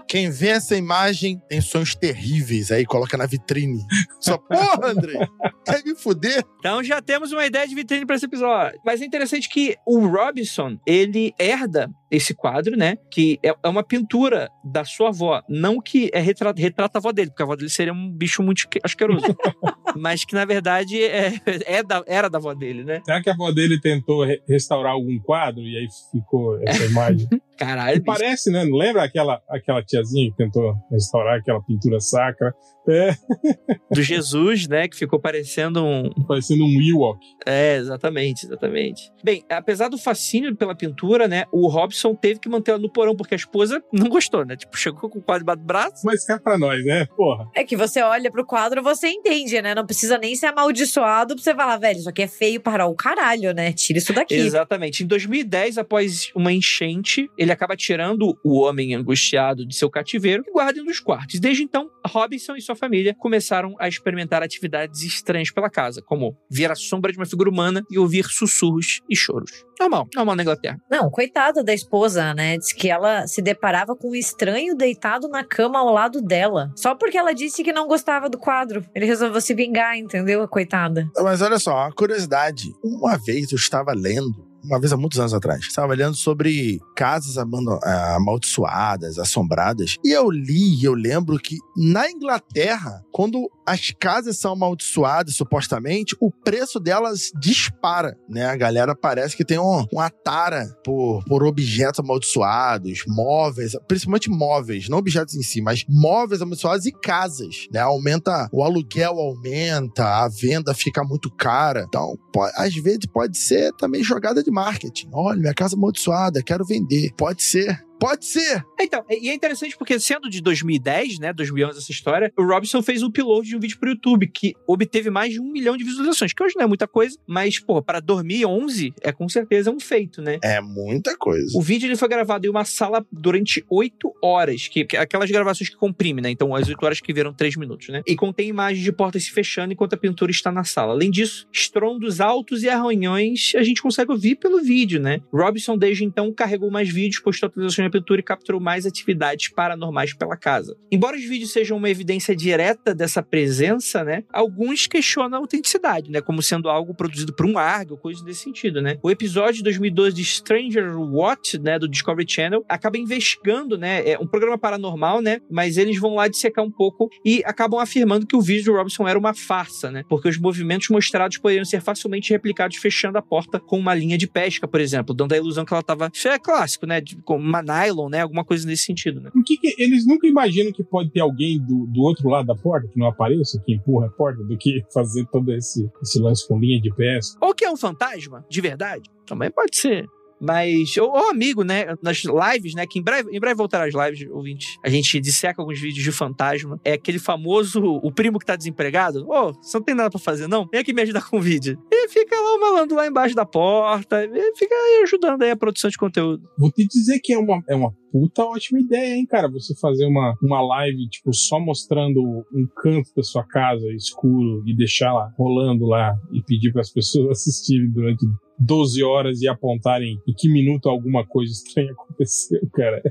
[0.07, 3.85] Quem vê essa imagem tem sonhos terríveis aí, coloca na vitrine.
[4.19, 5.17] Só, porra, Andrei,
[5.65, 6.43] quer me fuder?
[6.59, 8.79] Então já temos uma ideia de vitrine para esse episódio.
[8.85, 12.97] Mas é interessante que o Robinson, ele herda esse quadro, né?
[13.09, 15.41] Que é é uma pintura da sua avó.
[15.47, 18.43] Não que é retrata, retrata a avó dele, porque a avó dele seria um bicho
[18.43, 19.25] muito asque- asqueroso.
[19.95, 21.33] Mas que, na verdade, é,
[21.65, 23.01] é da- era da avó dele, né?
[23.05, 27.27] será que a avó dele tentou re- restaurar algum quadro e aí ficou essa imagem?
[27.57, 28.03] Caralho.
[28.03, 28.65] Parece, né?
[28.65, 32.51] Não lembra aquela, aquela tiazinha que tentou restaurar aquela pintura sacra?
[32.87, 33.13] É,
[33.91, 34.87] do Jesus, né?
[34.87, 36.09] Que ficou parecendo um.
[36.27, 37.19] parecendo um Ewok.
[37.45, 39.11] É, exatamente, exatamente.
[39.23, 41.45] Bem, apesar do fascínio pela pintura, né?
[41.51, 44.55] O Robson teve que manter ela no porão, porque a esposa não gostou, né?
[44.55, 46.05] Tipo, chegou com o quadro debaixo do braço.
[46.05, 47.05] Mas cá pra nós, né?
[47.15, 47.47] Porra.
[47.55, 49.75] É que você olha pro quadro, você entende, né?
[49.75, 52.95] Não precisa nem ser amaldiçoado pra você falar, velho, isso aqui é feio para o
[52.95, 53.73] caralho, né?
[53.73, 54.35] Tira isso daqui.
[54.35, 55.03] Exatamente.
[55.03, 60.51] Em 2010, após uma enchente, ele acaba tirando o homem angustiado de seu cativeiro e
[60.51, 61.39] guarda em um dos quartos.
[61.39, 66.71] Desde então, Robinson e sua família começaram a experimentar atividades estranhas pela casa, como ver
[66.71, 69.65] a sombra de uma figura humana e ouvir sussurros e choros.
[69.79, 70.77] Normal, normal na Inglaterra.
[70.89, 72.57] Não, coitada da esposa, né?
[72.57, 76.71] Diz que ela se deparava com um estranho deitado na cama ao lado dela.
[76.75, 78.85] Só porque ela disse que não gostava do quadro.
[78.93, 80.47] Ele resolveu se vingar, entendeu?
[80.47, 81.09] Coitada.
[81.17, 82.71] Mas olha só, uma curiosidade.
[82.83, 85.61] Uma vez eu estava lendo uma vez há muitos anos atrás.
[85.61, 89.97] Estava lendo sobre casas amaldiçoadas, assombradas.
[90.03, 96.31] E eu li, eu lembro que na Inglaterra, quando as casas são amaldiçoadas, supostamente, o
[96.31, 98.45] preço delas dispara, né?
[98.45, 104.89] A galera parece que tem um, uma tara por, por objetos amaldiçoados, móveis, principalmente móveis,
[104.89, 107.79] não objetos em si, mas móveis amaldiçoados e casas, né?
[107.79, 111.85] Aumenta, o aluguel aumenta, a venda fica muito cara.
[111.87, 115.09] Então, pode, às vezes pode ser também jogada de marketing.
[115.13, 117.11] Olha, minha casa amaldiçoada, quero vender.
[117.15, 117.83] Pode ser.
[118.01, 118.65] Pode ser.
[118.79, 123.03] Então, e é interessante porque sendo de 2010, né, 2011 essa história, o Robson fez
[123.03, 126.33] um upload de um vídeo pro YouTube que obteve mais de um milhão de visualizações,
[126.33, 130.19] que hoje não é muita coisa, mas, pô, para 2011 é com certeza um feito,
[130.19, 130.39] né?
[130.43, 131.55] É muita coisa.
[131.55, 135.69] O vídeo ele foi gravado em uma sala durante oito horas, que, que aquelas gravações
[135.69, 136.31] que comprime, né?
[136.31, 138.01] Então, as oito horas que viram três minutos, né?
[138.07, 140.93] E contém imagens de portas se fechando enquanto a pintura está na sala.
[140.93, 145.21] Além disso, estrondos altos e arranhões a gente consegue ouvir pelo vídeo, né?
[145.31, 150.75] Robson, desde então, carregou mais vídeos, postou atualizações e capturou mais atividades paranormais pela casa.
[150.91, 156.21] Embora os vídeos sejam uma evidência direta dessa presença, né, alguns questionam a autenticidade, né,
[156.21, 158.97] como sendo algo produzido por um ARG ou coisa desse sentido, né.
[159.01, 164.17] O episódio de 2012 de Stranger What, né, do Discovery Channel, acaba investigando, né, é
[164.19, 168.35] um programa paranormal, né, mas eles vão lá dissecar um pouco e acabam afirmando que
[168.35, 172.31] o vídeo do Robson era uma farsa, né, porque os movimentos mostrados poderiam ser facilmente
[172.31, 175.73] replicados fechando a porta com uma linha de pesca, por exemplo, dando a ilusão que
[175.73, 178.21] ela estava, isso é clássico, né, com uma nylon, né?
[178.21, 179.29] Alguma coisa nesse sentido, né?
[179.31, 182.55] Por que, que eles nunca imaginam que pode ter alguém do, do outro lado da
[182.55, 186.47] porta que não apareça, que empurra a porta, do que fazer todo esse, esse lance
[186.47, 187.37] com linha de pesca?
[187.41, 189.09] Ou que é um fantasma, de verdade?
[189.25, 190.07] Também pode ser.
[190.41, 191.93] Mas, ou, ou amigo, né?
[192.01, 192.87] Nas lives, né?
[192.87, 194.79] Que em breve, em breve voltará as lives, ouvinte.
[194.83, 196.79] A gente disseca alguns vídeos de fantasma.
[196.83, 199.25] É aquele famoso, o primo que tá desempregado.
[199.29, 200.67] Ô, oh, você não tem nada pra fazer, não?
[200.71, 201.77] Vem aqui me ajudar com o vídeo.
[201.91, 204.25] E fica lá o malandro lá embaixo da porta.
[204.25, 206.43] E fica aí ajudando aí a produção de conteúdo.
[206.57, 209.49] Vou te dizer que é uma, é uma puta ótima ideia, hein, cara?
[209.49, 212.21] Você fazer uma, uma live, tipo, só mostrando
[212.53, 216.91] um canto da sua casa escuro e deixar lá rolando lá e pedir para as
[216.91, 218.25] pessoas assistirem durante
[218.59, 223.01] 12 horas e apontarem em que minuto alguma coisa estranha aconteceu, cara.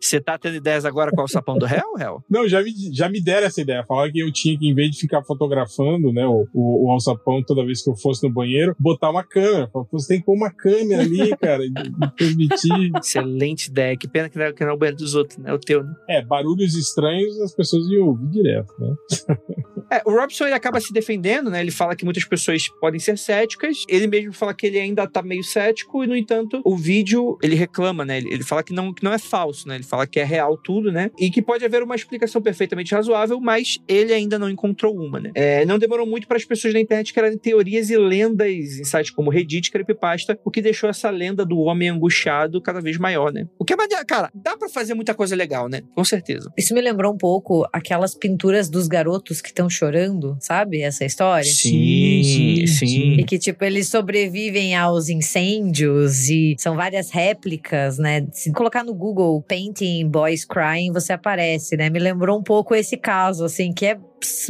[0.00, 2.22] Você tá tendo ideias agora com o sapão do réu, réu?
[2.28, 3.84] Não, já me, já me deram essa ideia.
[3.86, 7.42] Falaram que eu tinha que, em vez de ficar fotografando, né, o, o, o alçapão
[7.42, 9.70] toda vez que eu fosse no banheiro, botar uma câmera.
[9.92, 11.72] Você tem que pôr uma câmera ali, cara, e,
[12.16, 12.92] transmitir.
[12.96, 13.96] Excelente ideia.
[13.96, 15.50] Que pena que não, é, que não é o banheiro dos outros, né?
[15.50, 15.94] É o teu, né?
[16.08, 18.94] É, barulhos estranhos as pessoas iam ouvir direto, né?
[19.88, 21.60] É, o Robson ele acaba se defendendo, né?
[21.60, 23.84] Ele fala que muitas pessoas podem ser céticas.
[23.88, 27.54] Ele mesmo fala que ele ainda tá meio cético e, no entanto, o vídeo ele
[27.54, 28.18] reclama, né?
[28.18, 29.75] Ele, ele fala que não, que não é falso, né?
[29.76, 31.10] Ele fala que é real tudo, né?
[31.18, 35.30] E que pode haver uma explicação perfeitamente razoável, mas ele ainda não encontrou uma, né?
[35.34, 39.10] É, não demorou muito para as pessoas na internet criarem teorias e lendas em sites
[39.10, 43.46] como Reddit, Creepypasta, o que deixou essa lenda do homem angustiado cada vez maior, né?
[43.58, 45.82] O que é maneiro, cara, dá para fazer muita coisa legal, né?
[45.94, 46.52] Com certeza.
[46.56, 50.82] Isso me lembrou um pouco aquelas pinturas dos garotos que estão chorando, sabe?
[50.82, 51.44] Essa história.
[51.44, 53.12] Sim, sim, sim.
[53.18, 58.26] E que, tipo, eles sobrevivem aos incêndios e são várias réplicas, né?
[58.32, 61.90] Se colocar no Google Painting Boys Crying, você aparece, né?
[61.90, 63.98] Me lembrou um pouco esse caso, assim, que é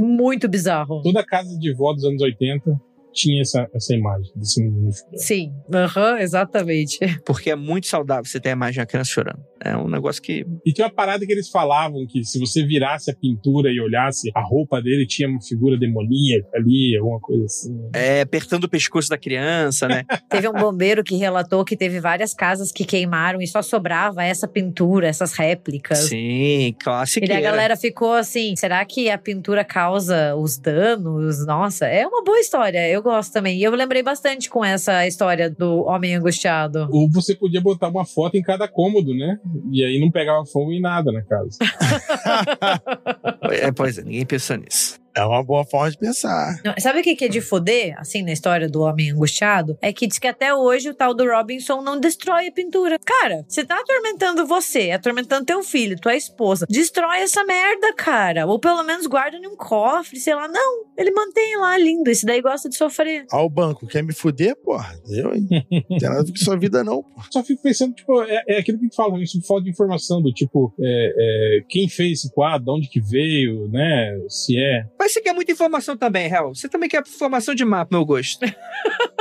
[0.00, 1.00] muito bizarro.
[1.02, 2.78] Toda casa de vó dos anos 80
[3.16, 5.18] tinha essa, essa imagem desse menino chorando.
[5.18, 6.98] Sim, uhum, exatamente.
[7.24, 9.40] Porque é muito saudável você ter a imagem da criança chorando.
[9.64, 10.44] É um negócio que.
[10.64, 14.30] E tem uma parada que eles falavam que se você virasse a pintura e olhasse
[14.34, 17.90] a roupa dele, tinha uma figura demoníaca ali, alguma coisa assim.
[17.94, 20.04] É, apertando o pescoço da criança, né?
[20.28, 24.46] teve um bombeiro que relatou que teve várias casas que queimaram e só sobrava essa
[24.46, 26.00] pintura, essas réplicas.
[26.00, 27.26] Sim, clássico.
[27.26, 31.46] E a galera ficou assim: será que a pintura causa os danos?
[31.46, 32.86] Nossa, é uma boa história.
[32.88, 33.58] Eu gosto também.
[33.58, 36.88] E eu lembrei bastante com essa história do homem angustiado.
[36.90, 39.38] Ou você podia botar uma foto em cada cômodo, né?
[39.70, 41.58] E aí não pegava fogo em nada na casa.
[43.50, 45.05] é, pois é, ninguém pensou nisso.
[45.16, 46.60] É uma boa forma de pensar.
[46.62, 49.78] Não, sabe o que é de foder, assim, na história do homem angustiado?
[49.80, 52.98] É que diz que até hoje o tal do Robinson não destrói a pintura.
[52.98, 56.66] Cara, você tá atormentando você, atormentando teu filho, tua esposa.
[56.68, 58.46] Destrói essa merda, cara.
[58.46, 60.46] Ou pelo menos guarda em um cofre, sei lá.
[60.48, 62.10] Não, ele mantém lá lindo.
[62.10, 63.24] Esse daí gosta de sofrer.
[63.30, 65.00] Ao banco, quer me fuder, porra?
[65.08, 65.48] Eu, hein?
[65.88, 67.28] Não tem nada a ver com sua vida, não, porra.
[67.30, 70.20] Só fico pensando, tipo, é, é aquilo que a gente fala, isso falta de informação
[70.20, 74.18] do tipo, é, é, quem fez esse quadro, de onde que veio, né?
[74.28, 74.86] Se é.
[74.98, 76.54] Mas você quer muita informação também, Hel.
[76.54, 78.44] Você também quer informação de mapa, meu gosto.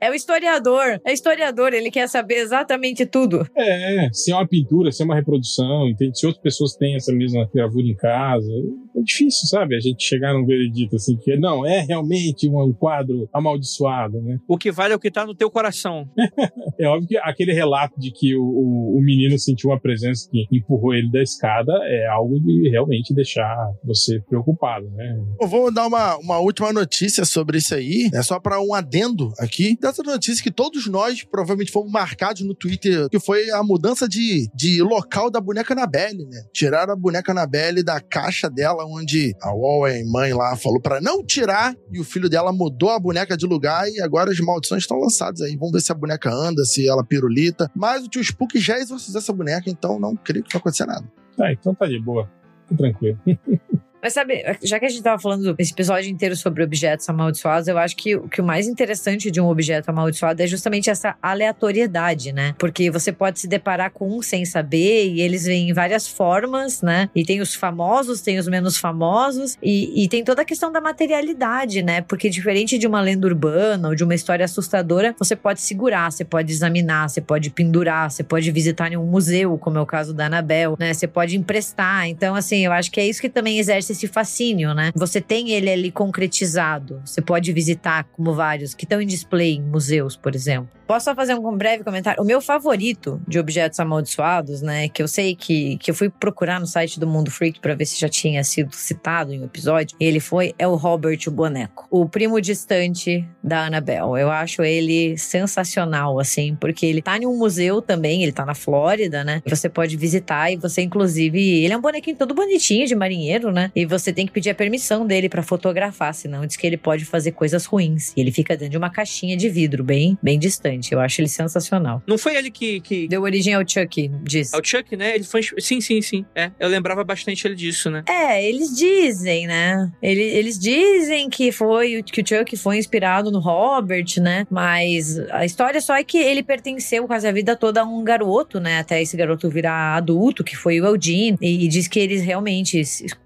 [0.00, 1.00] É o historiador.
[1.04, 3.46] É historiador, ele quer saber exatamente tudo.
[3.56, 6.18] É, se é uma pintura, se é uma reprodução, entende?
[6.18, 8.50] Se outras pessoas têm essa mesma gravura em casa,
[8.96, 9.76] é difícil, sabe?
[9.76, 14.38] A gente chegar num veredito assim que não, é realmente um quadro amaldiçoado, né?
[14.48, 16.08] O que vale é o que tá no teu coração.
[16.76, 20.44] É óbvio que aquele relato de que o, o, o menino sentiu uma presença que
[20.50, 25.13] empurrou ele da escada é algo de realmente deixar você preocupado, né?
[25.40, 28.10] Eu vou dar uma, uma última notícia sobre isso aí.
[28.12, 29.76] É só para um adendo aqui.
[29.80, 34.48] Dessa notícia que todos nós provavelmente fomos marcados no Twitter, que foi a mudança de,
[34.54, 36.44] de local da boneca Annabelle, né?
[36.52, 41.24] Tiraram a boneca Annabelle da caixa dela, onde a Huawei mãe lá falou para não
[41.24, 44.98] tirar, e o filho dela mudou a boneca de lugar e agora as maldições estão
[44.98, 45.56] lançadas aí.
[45.56, 47.70] Vamos ver se a boneca anda, se ela pirulita.
[47.74, 51.04] Mas o tio Spook já exorcizou essa boneca, então não creio que vai acontecer nada.
[51.36, 52.30] Tá, então tá de boa.
[52.68, 53.18] Tá tranquilo.
[54.04, 57.78] Mas sabe, já que a gente tava falando esse episódio inteiro sobre objetos amaldiçoados, eu
[57.78, 62.54] acho que, que o mais interessante de um objeto amaldiçoado é justamente essa aleatoriedade, né?
[62.58, 66.82] Porque você pode se deparar com um sem saber e eles vêm em várias formas,
[66.82, 67.08] né?
[67.14, 70.82] E tem os famosos, tem os menos famosos e, e tem toda a questão da
[70.82, 72.02] materialidade, né?
[72.02, 76.26] Porque diferente de uma lenda urbana ou de uma história assustadora, você pode segurar, você
[76.26, 80.12] pode examinar, você pode pendurar, você pode visitar em um museu, como é o caso
[80.12, 80.92] da Anabel, né?
[80.92, 82.06] Você pode emprestar.
[82.06, 84.92] Então, assim, eu acho que é isso que também exerce esse fascínio, né?
[84.94, 87.00] Você tem ele ali concretizado.
[87.04, 90.68] Você pode visitar, como vários, que estão em display em museus, por exemplo.
[90.86, 92.22] Posso só fazer um breve comentário?
[92.22, 94.88] O meu favorito de objetos amaldiçoados, né?
[94.88, 97.86] Que eu sei que, que eu fui procurar no site do Mundo Freak para ver
[97.86, 99.96] se já tinha sido citado em um episódio.
[99.98, 101.86] Ele foi, é o Robert o Boneco.
[101.90, 104.20] O primo distante da Annabelle.
[104.20, 108.54] Eu acho ele sensacional, assim, porque ele tá em um museu também, ele tá na
[108.54, 109.42] Flórida, né?
[109.46, 113.70] Você pode visitar e você, inclusive, ele é um bonequinho todo bonitinho de marinheiro, né?
[113.74, 117.04] E você tem que pedir a permissão dele para fotografar, senão diz que ele pode
[117.04, 118.12] fazer coisas ruins.
[118.16, 120.92] E ele fica dentro de uma caixinha de vidro, bem, bem distante.
[120.92, 122.02] Eu acho ele sensacional.
[122.06, 122.80] Não foi ele que.
[122.80, 123.08] que...
[123.08, 124.52] Deu origem ao Chuck, diz.
[124.52, 125.14] É o Chuck, né?
[125.14, 125.42] Ele foi.
[125.58, 126.24] Sim, sim, sim.
[126.34, 128.04] É, eu lembrava bastante ele disso, né?
[128.08, 129.90] É, eles dizem, né?
[130.02, 134.46] Eles, eles dizem que foi que o Chuck foi inspirado no Robert, né?
[134.50, 138.60] Mas a história só é que ele pertenceu quase a vida toda a um garoto,
[138.60, 138.78] né?
[138.78, 141.36] Até esse garoto virar adulto, que foi o Eugene.
[141.40, 142.82] E, e diz que eles realmente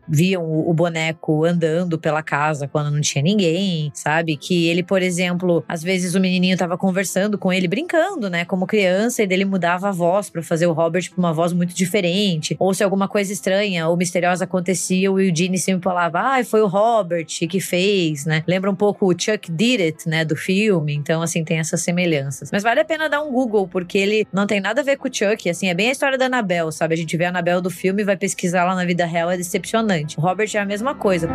[0.09, 4.37] viam o, boneco andando pela casa quando não tinha ninguém, sabe?
[4.37, 8.45] Que ele, por exemplo, às vezes o menininho tava conversando com ele, brincando, né?
[8.45, 11.75] Como criança, e dele mudava a voz para fazer o Robert com uma voz muito
[11.75, 12.57] diferente.
[12.59, 16.67] Ou se alguma coisa estranha ou misteriosa acontecia, o Eugene sempre falava, ah, foi o
[16.67, 18.45] Robert que fez, né?
[18.47, 20.25] Lembra um pouco o Chuck Did It, né?
[20.25, 20.95] Do filme.
[20.95, 22.51] Então, assim, tem essas semelhanças.
[22.53, 25.09] Mas vale a pena dar um Google, porque ele não tem nada a ver com
[25.09, 26.95] o Chuck, assim, é bem a história da Anabel, sabe?
[26.95, 29.98] A gente vê a Anabel do filme vai pesquisar lá na vida real, é decepcionante.
[30.17, 31.29] O Robert é a mesma coisa.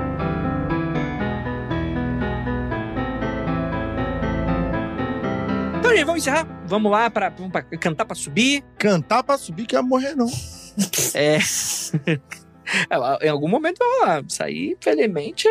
[5.80, 6.48] Então, gente, vamos encerrar.
[6.66, 7.32] Vamos lá para
[7.80, 8.64] cantar para subir.
[8.78, 10.28] Cantar para subir que é morrer, não.
[11.14, 11.38] é.
[13.22, 14.24] em algum momento vai rolar.
[14.28, 15.48] Isso aí, infelizmente,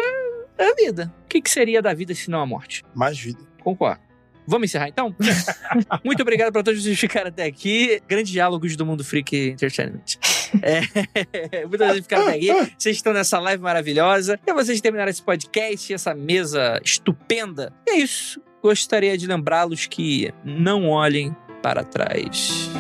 [0.59, 1.13] é a vida.
[1.25, 2.83] O que, que seria da vida se não a morte?
[2.95, 3.41] Mais vida.
[3.63, 4.01] Concordo.
[4.47, 5.15] Vamos encerrar então?
[6.05, 8.03] Muito obrigado para todos vocês que ficaram até aqui.
[8.09, 10.19] Grandes diálogos do Mundo Freak Entertainment.
[10.61, 12.73] É, muito obrigado por aqui.
[12.77, 14.39] Vocês estão nessa live maravilhosa.
[14.47, 17.73] E vocês terminaram esse podcast, essa mesa estupenda.
[17.87, 18.41] E é isso.
[18.63, 22.71] Gostaria de lembrá-los que não olhem para trás.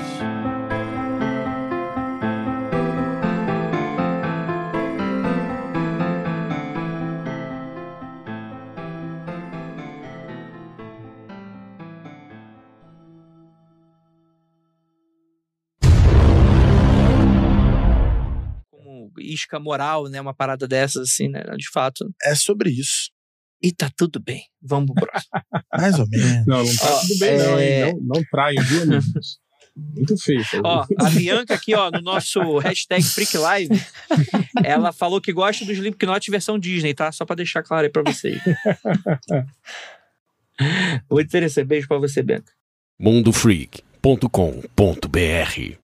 [19.33, 20.20] Isca moral, né?
[20.20, 21.43] Uma parada dessas, assim, né?
[21.57, 22.05] De fato.
[22.24, 23.11] É sobre isso.
[23.62, 24.45] E tá tudo bem.
[24.61, 25.33] Vamos pro próximo.
[25.72, 26.47] Mais ou menos.
[26.47, 27.39] Não, não tá tudo bem, é...
[27.39, 27.95] não, hein?
[27.95, 29.41] Não, não traem, viu, amigos?
[29.74, 30.45] Muito feio.
[30.64, 33.83] Ó, a Bianca aqui, ó, no nosso hashtag FreakLive,
[34.62, 37.11] ela falou que gosta do Slipknot versão Disney, tá?
[37.11, 38.39] Só pra deixar claro aí pra vocês.
[41.11, 41.66] Muito interessante.
[41.66, 42.53] Beijo pra você, Bianca.
[42.99, 45.78] mundofreak.com.br